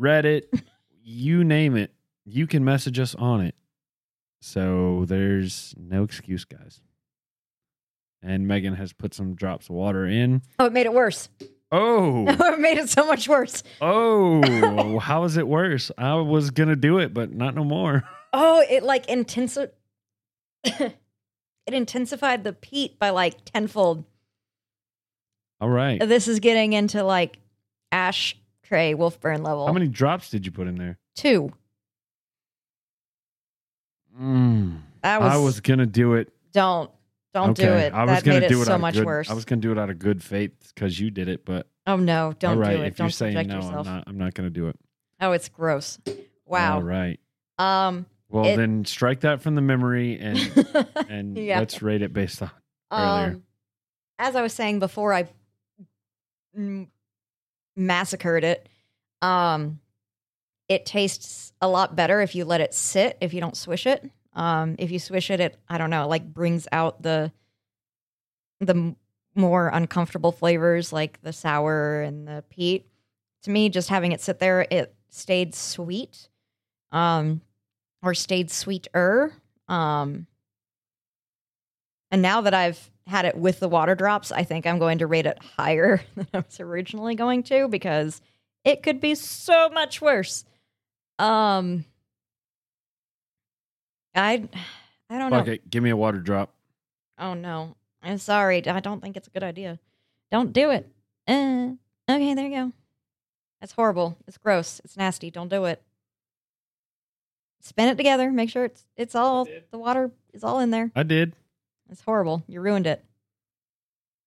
[0.00, 0.44] Reddit,
[1.02, 1.92] you name it,
[2.24, 3.54] you can message us on it.
[4.40, 6.80] So there's no excuse, guys.
[8.22, 10.40] And Megan has put some drops of water in.
[10.58, 11.28] Oh, it made it worse.
[11.70, 13.62] Oh, it made it so much worse.
[13.82, 15.90] oh, how is it worse?
[15.98, 18.04] I was gonna do it, but not no more.
[18.32, 19.70] Oh, it like intensi-
[20.64, 20.94] it
[21.66, 24.04] intensified the peat by like tenfold.
[25.60, 26.00] All right.
[26.00, 27.39] This is getting into like
[27.92, 29.66] ash tray Wolfburn level.
[29.66, 30.98] How many drops did you put in there?
[31.16, 31.52] Two.
[34.20, 36.32] Mm, That was, I was gonna do it.
[36.52, 36.90] don't
[37.32, 37.92] don't do it.
[37.92, 39.30] I was that gonna made do it so much good, worse.
[39.30, 41.96] I was gonna do it out of good faith because you did it, but oh
[41.96, 42.76] no, don't right.
[42.76, 42.86] do it.
[42.88, 43.86] If Don't you're saying no, yourself.
[43.86, 44.04] I'm not.
[44.08, 44.76] I'm not gonna do it.
[45.20, 45.98] Oh, it's gross.
[46.46, 46.76] Wow.
[46.76, 47.20] All right.
[47.58, 50.38] Um Well, It- then strike that from the memory and
[51.08, 51.60] and Yeah.
[51.60, 52.50] let's rate it based on
[52.90, 53.30] earlier.
[53.36, 53.42] Um,
[54.18, 55.28] as I was saying before, I
[56.58, 56.88] mm,
[57.80, 58.68] massacred it.
[59.22, 59.80] Um,
[60.68, 64.08] it tastes a lot better if you let it sit, if you don't swish it.
[64.34, 67.32] Um, if you swish it, it I don't know, like brings out the
[68.60, 68.94] the
[69.34, 72.86] more uncomfortable flavors like the sour and the peat.
[73.44, 76.28] To me, just having it sit there, it stayed sweet,
[76.92, 77.40] um,
[78.02, 79.32] or stayed sweeter.
[79.66, 80.26] Um,
[82.10, 85.06] and now that I've had it with the water drops, I think I'm going to
[85.06, 88.22] rate it higher than I was originally going to because
[88.64, 90.44] it could be so much worse.
[91.18, 91.84] Um,
[94.14, 94.48] I,
[95.10, 95.52] I don't know.
[95.52, 95.68] It.
[95.68, 96.54] Give me a water drop.
[97.18, 98.66] Oh no, I'm sorry.
[98.66, 99.78] I don't think it's a good idea.
[100.30, 100.88] Don't do it.
[101.28, 101.72] Uh,
[102.08, 102.72] okay, there you go.
[103.60, 104.16] That's horrible.
[104.26, 104.80] It's gross.
[104.84, 105.30] It's nasty.
[105.30, 105.82] Don't do it.
[107.60, 108.30] Spin it together.
[108.30, 110.90] Make sure it's it's all the water is all in there.
[110.94, 111.34] I did.
[111.90, 112.42] It's horrible.
[112.46, 113.04] You ruined it.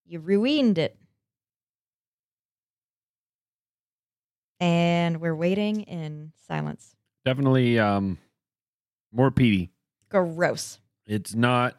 [0.05, 0.97] You ruined it.
[4.59, 6.95] And we're waiting in silence.
[7.25, 8.17] Definitely um
[9.11, 9.71] more peaty.
[10.09, 10.79] Gross.
[11.05, 11.75] It's not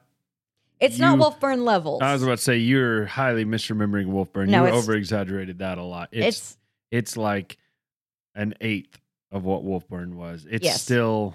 [0.80, 2.03] It's not You- Wolfburn levels.
[2.03, 4.49] I was about to say you're highly misremembering Wolfburn.
[4.49, 6.09] No, you over exaggerated that a lot.
[6.12, 6.57] It's, it's
[6.91, 7.59] it's like
[8.35, 8.99] an eighth
[9.30, 10.47] of what Wolfburn was.
[10.51, 10.82] It's Yes.
[10.82, 11.35] still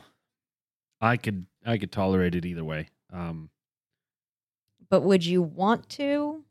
[1.01, 2.89] I could I could tolerate it either way.
[3.11, 3.49] Um
[4.89, 6.43] but would you want to?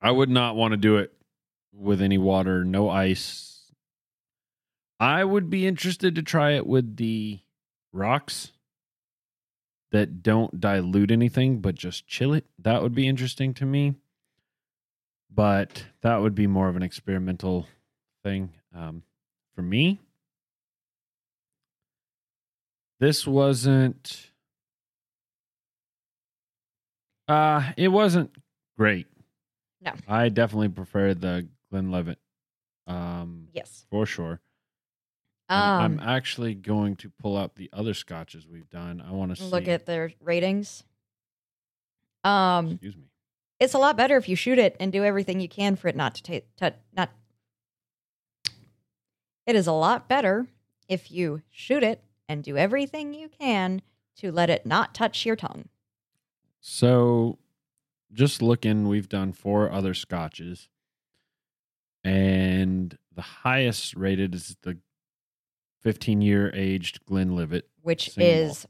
[0.00, 1.12] I would not want to do it
[1.72, 3.72] with any water, no ice.
[4.98, 7.40] I would be interested to try it with the
[7.92, 8.52] rocks
[9.92, 12.44] that don't dilute anything but just chill it.
[12.58, 13.94] That would be interesting to me.
[15.32, 17.66] But that would be more of an experimental
[18.24, 18.52] thing.
[18.74, 19.02] Um,
[19.54, 20.00] for me,
[23.00, 24.30] this wasn't.
[27.28, 28.30] Uh, it wasn't
[28.78, 29.06] great.
[29.80, 29.92] No.
[30.08, 32.18] I definitely prefer the Glenn Glenlivet.
[32.86, 33.86] Um, Yes.
[33.90, 34.40] for sure.
[35.48, 39.00] Um, I'm actually going to pull out the other scotches we've done.
[39.00, 40.82] I want to look at their ratings.
[42.24, 43.04] Um, Excuse me.
[43.60, 45.94] it's a lot better if you shoot it and do everything you can for it
[45.94, 47.10] not to take to, not.
[49.46, 50.48] It is a lot better
[50.88, 53.82] if you shoot it and do everything you can
[54.16, 55.68] to let it not touch your tongue.
[56.60, 57.38] So,
[58.12, 60.68] just looking, we've done four other scotches,
[62.04, 64.78] and the highest rated is the
[65.82, 67.68] 15 year aged Glenlivet.
[67.82, 68.66] which Single is.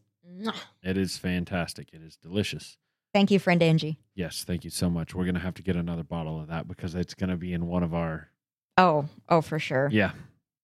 [0.82, 1.88] It is fantastic.
[1.92, 2.76] It is delicious.
[3.14, 3.98] thank you, friend Angie.
[4.14, 5.14] Yes, thank you so much.
[5.14, 7.82] We're gonna have to get another bottle of that because it's gonna be in one
[7.82, 8.28] of our.
[8.76, 9.88] Oh, oh, for sure.
[9.90, 10.10] Yeah.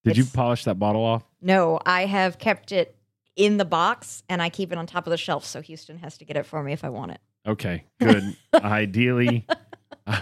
[0.05, 1.23] Did you polish that bottle off?
[1.41, 2.95] No, I have kept it
[3.37, 6.19] in the box and I keep it on top of the shelf, so Houston has
[6.19, 7.21] to get it for me if I want it.
[7.47, 8.37] Okay, good.
[8.55, 9.47] Ideally,
[10.07, 10.21] uh,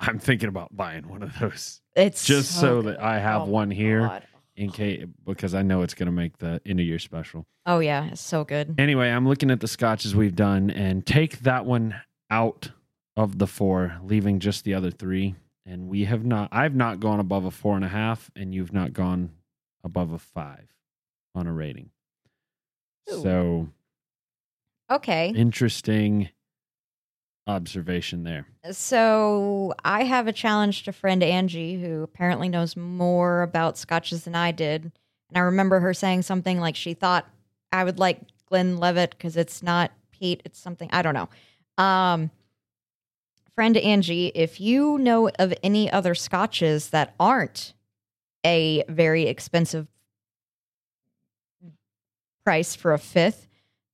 [0.00, 2.94] I'm thinking about buying one of those It's just so good.
[2.96, 4.22] that I have Oh, one here God.
[4.56, 7.46] in case because I know it's going to make the end of year special.
[7.66, 8.74] Oh yeah, it's so good.
[8.78, 11.94] Anyway, I'm looking at the scotches we've done and take that one
[12.30, 12.70] out
[13.16, 15.34] of the four, leaving just the other three.
[15.66, 18.72] And we have not, I've not gone above a four and a half, and you've
[18.72, 19.30] not gone
[19.84, 20.68] above a five
[21.34, 21.90] on a rating.
[23.10, 23.22] Ooh.
[23.22, 23.68] So
[24.90, 25.32] Okay.
[25.36, 26.30] interesting
[27.46, 28.46] observation there.
[28.70, 34.34] So I have a challenge to friend Angie, who apparently knows more about scotches than
[34.34, 34.82] I did.
[35.28, 37.28] And I remember her saying something like she thought
[37.72, 41.28] I would like Glenlivet because it's not peat, it's something I don't know.
[41.82, 42.30] Um,
[43.54, 47.74] friend Angie, if you know of any other scotches that aren't
[48.44, 49.88] a very expensive
[52.48, 53.46] price for a fifth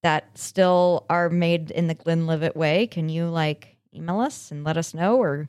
[0.05, 4.77] that still are made in the Glenlivet way, can you like email us and let
[4.77, 5.49] us know or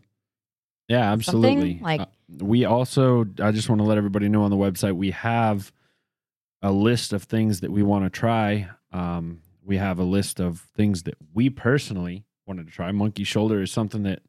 [0.88, 1.80] Yeah, Something absolutely.
[1.84, 2.06] like- Uh,
[2.42, 5.72] we also, I just want to let everybody know on the website, we have
[6.64, 8.68] a list of things that we want to try.
[8.92, 12.92] Um, we have a list of things that we personally wanted to try.
[12.92, 14.24] Monkey shoulder is something that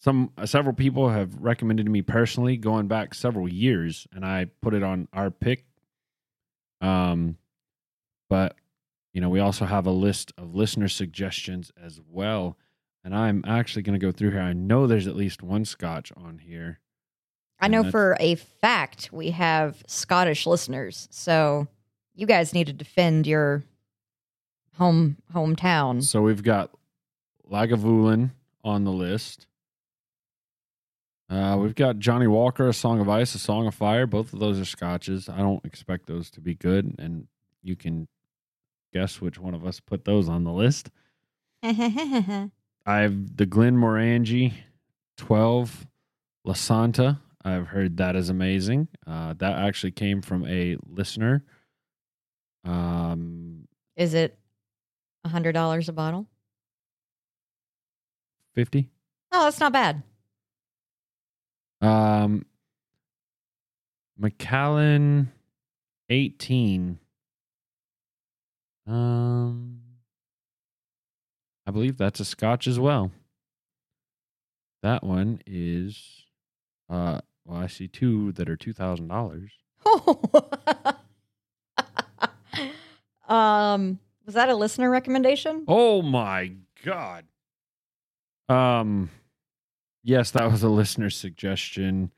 [0.00, 4.46] some uh, several people have recommended to me personally, going back several years, and I
[4.60, 5.64] put it on our pick.
[6.80, 7.36] Um,
[8.32, 8.56] but
[9.12, 12.56] you know, we also have a list of listener suggestions as well.
[13.04, 14.40] And I'm actually going to go through here.
[14.40, 16.80] I know there's at least one scotch on here.
[17.60, 21.68] I know for a fact we have Scottish listeners, so
[22.14, 23.64] you guys need to defend your
[24.78, 26.02] home hometown.
[26.02, 26.70] So we've got
[27.50, 28.30] Lagavulin
[28.64, 29.46] on the list.
[31.28, 34.06] Uh, we've got Johnnie Walker, A Song of Ice, A Song of Fire.
[34.06, 35.28] Both of those are scotches.
[35.28, 36.94] I don't expect those to be good.
[36.98, 37.26] And
[37.62, 38.08] you can
[38.92, 40.90] guess which one of us put those on the list.
[41.62, 44.52] I've the Glenmorangie
[45.16, 45.86] 12
[46.46, 47.20] Lasanta.
[47.44, 48.88] I've heard that is amazing.
[49.06, 51.44] Uh, that actually came from a listener.
[52.64, 53.66] Um,
[53.96, 54.38] Is it
[55.24, 56.26] A hundred dollars a bottle.
[58.54, 58.88] 50
[59.32, 60.02] Oh, that's not bad.
[61.80, 62.44] Um,
[64.18, 65.32] Macallan,
[66.10, 66.98] eighteen.
[68.86, 69.80] Um,
[71.66, 73.12] I believe that's a Scotch as well.
[74.82, 76.24] That one is,
[76.90, 79.52] uh, well, I see two that are two thousand dollars.
[83.28, 85.64] um, was that a listener recommendation?
[85.68, 86.52] Oh my
[86.84, 87.26] god.
[88.48, 89.10] Um,
[90.02, 92.12] yes, that was a listener suggestion.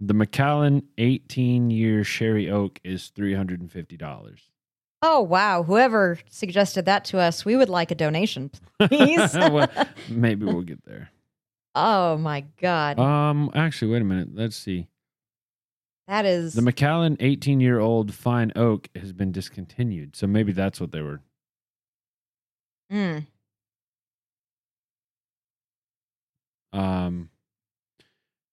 [0.00, 4.49] The Macallan 18 year Sherry Oak is $350.
[5.02, 5.62] Oh wow!
[5.62, 9.34] Whoever suggested that to us, we would like a donation, please.
[9.34, 9.68] Well,
[10.08, 11.10] maybe we'll get there.
[11.74, 14.28] oh my god, Um, actually, wait a minute.
[14.34, 14.88] Let's see.
[16.06, 20.16] that is The Macallan 18 year old fine oak has been discontinued.
[20.16, 21.20] So maybe that's what they were.
[22.90, 23.18] Hmm.
[26.72, 27.30] Um,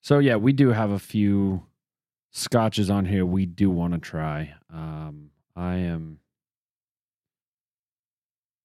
[0.02, 1.64] so yeah, we do have a few
[2.32, 4.54] scotches on here we do want to try.
[4.74, 6.20] Um, I am.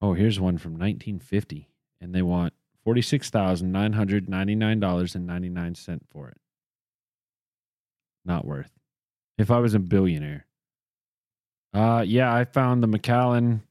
[0.03, 1.69] Oh, here's one from 1950,
[2.01, 2.53] and they want
[2.85, 6.37] forty-six thousand nine hundred ninety-nine dollars and ninety-nine cent for it.
[8.25, 8.71] Not worth.
[9.39, 10.47] If I was a billionaire.
[11.75, 13.63] Uh, yeah, I found the Macallan,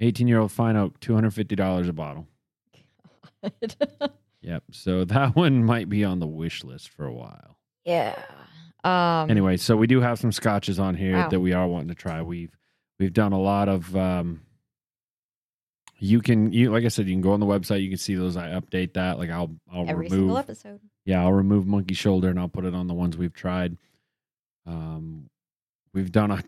[0.00, 2.26] eighteen-year-old fine oak, two hundred fifty dollars a bottle.
[4.40, 4.62] Yep.
[4.70, 7.58] So that one might be on the wish list for a while.
[7.84, 8.20] yeah.
[8.84, 9.28] Um.
[9.30, 11.28] Anyway, so we do have some scotches on here Wow.
[11.28, 12.22] that we are wanting to try.
[12.22, 12.56] We've
[13.00, 14.42] we've done a lot of um
[15.98, 18.14] you can you like I said, you can go on the website, you can see
[18.14, 18.36] those.
[18.36, 19.18] I update that.
[19.18, 20.80] Like I'll I'll every remove single episode.
[21.04, 23.76] yeah, I'll remove monkey shoulder and I'll put it on the ones we've tried.
[24.66, 25.28] Um
[25.92, 26.42] we've done a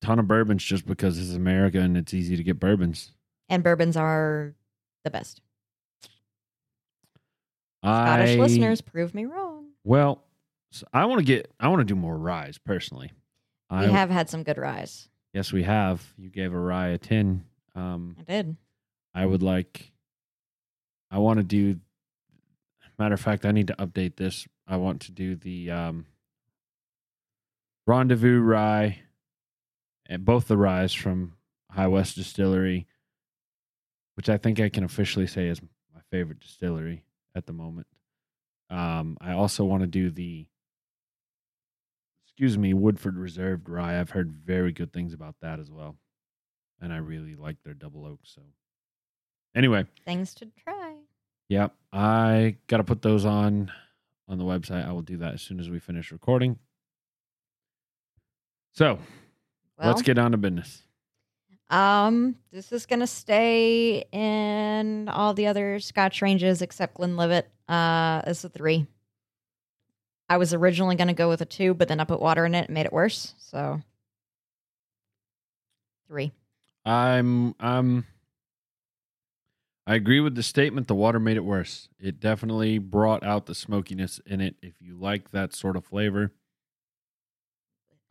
[0.00, 3.12] ton of bourbons just because this is America and it's easy to get bourbons.
[3.48, 4.54] And bourbons are
[5.04, 5.40] the best.
[7.84, 9.66] Scottish I, listeners, prove me wrong.
[9.82, 10.22] Well,
[10.70, 13.10] so I want to get I want to do more ryes personally.
[13.70, 15.08] We I have had some good ryes.
[15.32, 16.12] Yes, we have.
[16.18, 17.44] You gave a rye a 10.
[17.74, 18.56] Um, I did.
[19.14, 19.92] I would like,
[21.10, 21.78] I want to do,
[22.98, 24.46] matter of fact, I need to update this.
[24.66, 26.06] I want to do the um,
[27.86, 29.00] Rendezvous Rye,
[30.06, 31.34] and both the ryes from
[31.70, 32.86] High West Distillery,
[34.14, 35.60] which I think I can officially say is
[35.94, 37.86] my favorite distillery at the moment.
[38.70, 40.46] Um, I also want to do the,
[42.26, 44.00] excuse me, Woodford Reserved Rye.
[44.00, 45.96] I've heard very good things about that as well,
[46.80, 48.20] and I really like their double oak.
[48.24, 48.42] So,
[49.54, 50.94] anyway, Things to try.
[51.48, 51.74] Yep.
[51.92, 53.70] I got to put those on
[54.28, 54.86] on the website.
[54.88, 56.58] I will do that as soon as we finish recording.
[58.72, 58.98] So,
[59.78, 60.82] Well, let's get on to business.
[61.68, 67.50] Um, this is gonna stay in all the other Scotch ranges except Glenlivet.
[67.66, 68.86] Uh, it's a three.
[70.28, 72.66] I was originally gonna go with a two, but then I put water in it
[72.66, 73.34] and made it worse.
[73.38, 73.80] So
[76.08, 76.32] three.
[76.84, 78.04] I'm I'm
[79.86, 81.88] I agree with the statement the water made it worse.
[81.98, 84.54] It definitely brought out the smokiness in it.
[84.62, 86.32] If you like that sort of flavor,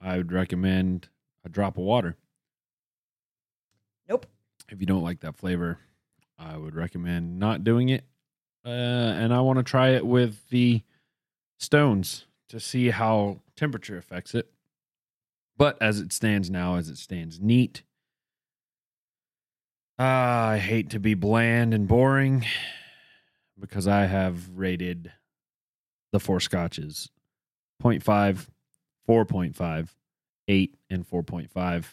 [0.02, 1.08] I would recommend
[1.46, 2.18] a drop of water.
[4.10, 4.26] Nope.
[4.70, 5.80] If you don't like that flavor,
[6.38, 8.04] I would recommend not doing it.
[8.66, 10.84] Uh, and I want to try it with the
[11.60, 14.52] stones to see how temperature affects it.
[15.58, 17.84] But as it stands now, as it stands neat,
[20.02, 22.44] uh, I hate to be bland and boring
[23.60, 25.12] because I have rated
[26.12, 27.12] the four scotches
[27.84, 28.48] 0.5,
[29.08, 29.90] 4.5,
[30.48, 31.86] 8, and 4.5.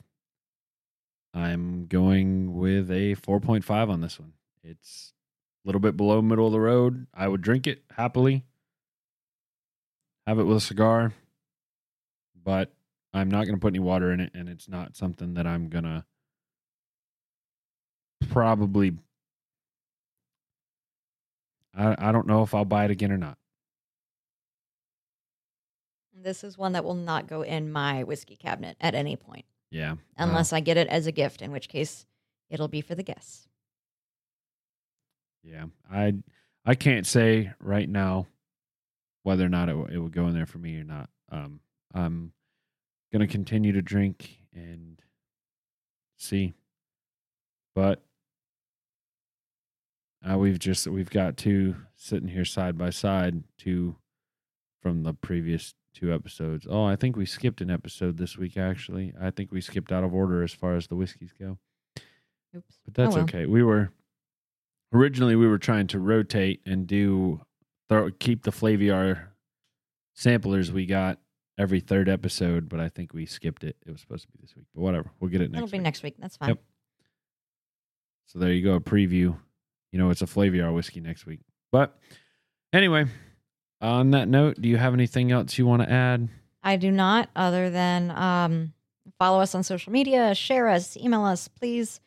[1.35, 4.33] I'm going with a 4.5 on this one.
[4.65, 5.13] It's
[5.63, 7.07] a little bit below middle of the road.
[7.13, 8.47] I would drink it happily,
[10.27, 11.13] have it with a cigar,
[12.43, 12.73] but
[13.13, 15.69] I'm not going to put any water in it, and it's not something that I'm
[15.69, 16.07] going to
[18.31, 18.93] probably.
[21.77, 23.39] I, I don't know if I'll buy it again or not.
[26.21, 29.95] This is one that will not go in my whiskey cabinet at any point, Yeah.
[30.17, 32.07] unless I get it as a gift, in which case
[32.51, 33.47] it'll be for the guests.
[35.45, 36.15] Yeah, I
[36.65, 38.27] I can't say right now
[39.23, 41.09] whether or not it, w- it would go in there for me or not.
[41.31, 41.61] Um,
[41.95, 42.33] I'm
[43.13, 45.01] gonna continue to drink and
[46.19, 46.53] see,
[47.77, 48.03] but
[50.29, 53.97] uh, we've just we've got two sitting here side by side, two
[54.81, 56.67] from the previous two episodes.
[56.69, 58.57] Oh, I think we skipped an episode this week.
[58.57, 61.59] Actually, I think we skipped out of order as far as the whiskeys go.
[62.57, 62.79] Oops.
[62.85, 63.25] but that's Oh, well.
[63.25, 63.47] okay.
[63.47, 63.91] We were
[64.93, 67.41] originally we were trying to rotate and do
[67.89, 69.29] throw, keep the Flaviar
[70.15, 71.19] samplers we got
[71.59, 73.77] every third episode, but I think we skipped it.
[73.85, 75.11] It was supposed to be this week, but whatever.
[75.21, 75.83] We'll get it next It'll be week.
[75.85, 76.15] next week.
[76.19, 76.51] That's fine.
[76.51, 76.59] Yep.
[78.27, 79.37] So there you go, a preview.
[79.93, 81.41] You know, it's a Flaviar whiskey next week.
[81.73, 81.97] But
[82.73, 83.07] anyway,
[83.81, 86.29] on that note, do you have anything else you want to add?
[86.63, 88.73] I do not, other than um,
[89.19, 92.01] follow us on social media, share us, email us, please.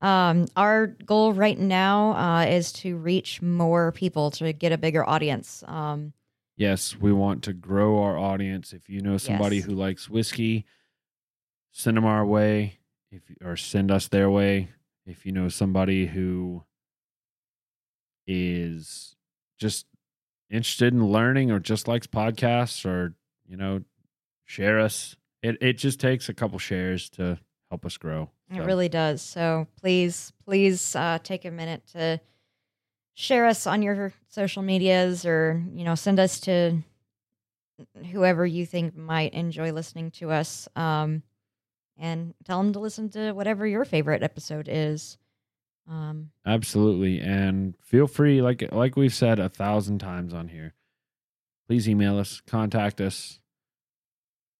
[0.00, 5.08] Um, our goal right now uh, is to reach more people to get a bigger
[5.08, 5.62] audience.
[5.66, 6.12] Um,
[6.56, 8.72] Yes, we want to grow our audience.
[8.74, 9.64] If you know somebody Yes.
[9.64, 10.66] who likes whiskey,
[11.70, 12.78] send them our way.
[13.10, 14.68] If or send us their way.
[15.06, 16.62] If you know somebody who
[18.26, 19.16] is
[19.58, 19.86] just
[20.50, 23.14] interested in learning or just likes podcasts or
[23.46, 23.82] you know
[24.44, 25.16] share us.
[25.42, 27.38] It it just takes a couple shares to
[27.70, 28.30] help us grow.
[28.54, 29.22] It really does.
[29.22, 32.20] So please, please uh, take a minute to
[33.14, 36.78] share us on your social medias or, you know, send us to
[38.10, 40.68] whoever you think might enjoy listening to us.
[40.76, 41.22] Um,
[41.98, 45.16] and tell them to listen to whatever your favorite episode is.
[45.88, 47.20] Um, Absolutely.
[47.20, 50.74] And feel free, like like we've said a thousand times on here,
[51.68, 53.40] please email us, contact us.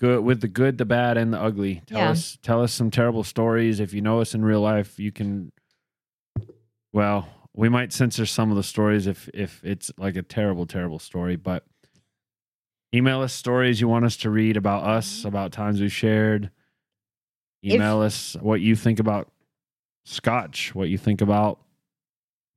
[0.00, 1.82] Good with the good, the bad, and the ugly.
[1.86, 2.10] Tell Yeah.
[2.10, 3.78] us tell us some terrible stories.
[3.78, 5.52] If you know us in real life, you can
[6.92, 10.98] well, we might censor some of the stories if if it's like a terrible, terrible
[10.98, 11.64] story, but
[12.94, 16.50] email us stories you want us to read about us, about times we've shared.
[17.62, 19.30] If- Email us what you think about
[20.04, 21.60] scotch, what you think about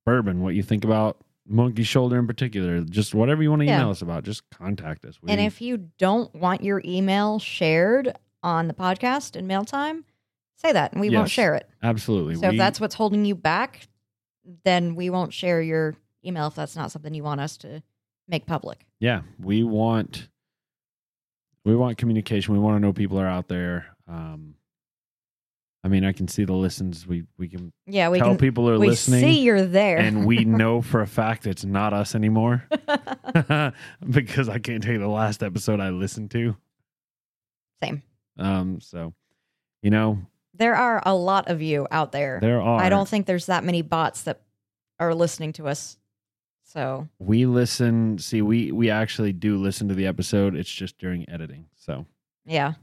[0.05, 1.17] bourbon, what you think about
[1.47, 3.77] monkey shoulder in particular, just whatever you want to Yeah.
[3.77, 5.21] email us about, just contact us.
[5.21, 10.05] We, and if you don't want your email shared on the podcast in mail time,
[10.55, 11.69] say that and we won't share it.
[11.83, 13.87] absolutely, So we, if that's what's holding you back,
[14.63, 15.95] then we won't share your
[16.25, 17.83] email if that's not something you want us to
[18.27, 18.85] make public.
[18.99, 20.29] yeah, we want
[21.63, 22.53] we want communication.
[22.53, 23.87] We want to know people are out there.
[24.07, 24.53] Um,
[25.85, 27.05] I mean, I can see the listens.
[27.05, 28.37] We we can Yeah, we tell can.
[28.37, 31.93] people are we listening, see you're there, and we know for a fact it's not
[31.93, 32.67] us anymore
[34.09, 36.57] because I can't tell you the last episode I listened to.
[37.83, 38.01] Same.
[38.39, 39.13] Um, so
[39.83, 40.17] you know
[40.55, 42.39] There are a lot of you out there.
[42.41, 42.81] there are.
[42.81, 44.41] I don't think there's that many bots that
[44.99, 45.97] are listening to us.
[46.63, 51.29] So we listen see we we actually do listen to the episode it's just during
[51.29, 52.07] editing so
[52.43, 52.73] yeah,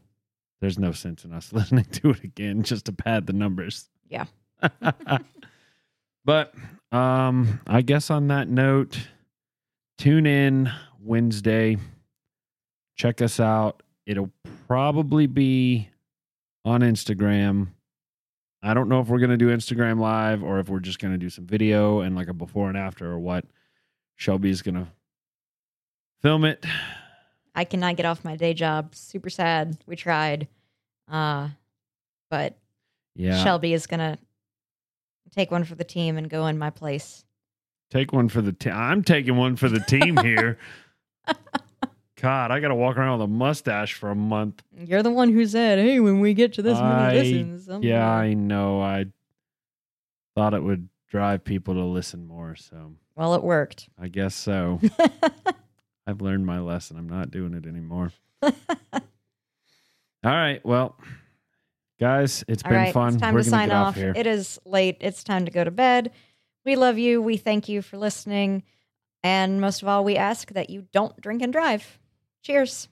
[0.62, 3.90] there's no sense in us listening to it again just to pad the numbers.
[4.08, 4.26] Yeah.
[6.24, 6.54] but
[6.92, 9.08] um i guess on that note
[9.98, 10.70] tune in
[11.00, 11.76] wednesday.
[12.94, 13.82] Check us out.
[14.06, 14.30] It'll
[14.68, 15.88] probably be
[16.64, 17.68] on instagram.
[18.62, 21.12] I don't know if we're going to do instagram live or if we're just going
[21.12, 23.44] to do some video and like a before and after or what
[24.14, 24.86] shelby's going to
[26.20, 26.64] film it
[27.54, 28.94] I cannot get off my day job.
[28.94, 29.76] Super sad.
[29.86, 30.48] We tried,
[31.10, 31.48] uh,
[32.30, 32.56] but
[33.14, 34.18] yeah Shelby is gonna
[35.32, 37.24] take one for the team and go in my place.
[37.90, 38.72] Take one for the team.
[38.74, 40.58] I'm taking one for the team here.
[42.20, 44.62] God, I got to walk around with a mustache for a month.
[44.76, 47.98] You're the one who said, "Hey, when we get to this many listens, I'm Yeah,
[47.98, 48.80] gonna-" I know.
[48.80, 49.06] I
[50.36, 54.80] thought it would drive people to listen more, so well, it worked." I guess so.
[56.06, 56.96] I've learned my lesson.
[56.96, 58.12] I'm not doing it anymore.
[58.42, 58.52] All
[60.24, 60.64] right.
[60.64, 60.96] Well,
[62.00, 63.14] guys, it's All been right, fun.
[63.14, 63.94] it's time We're to sign off, off.
[63.96, 64.12] here.
[64.14, 64.96] It is late.
[65.00, 66.12] It's time to go to bed.
[66.64, 67.20] We love you.
[67.20, 68.62] We thank you for listening,
[69.24, 71.98] and most of all, we ask that you don't drink and drive.
[72.42, 72.88] Cheers.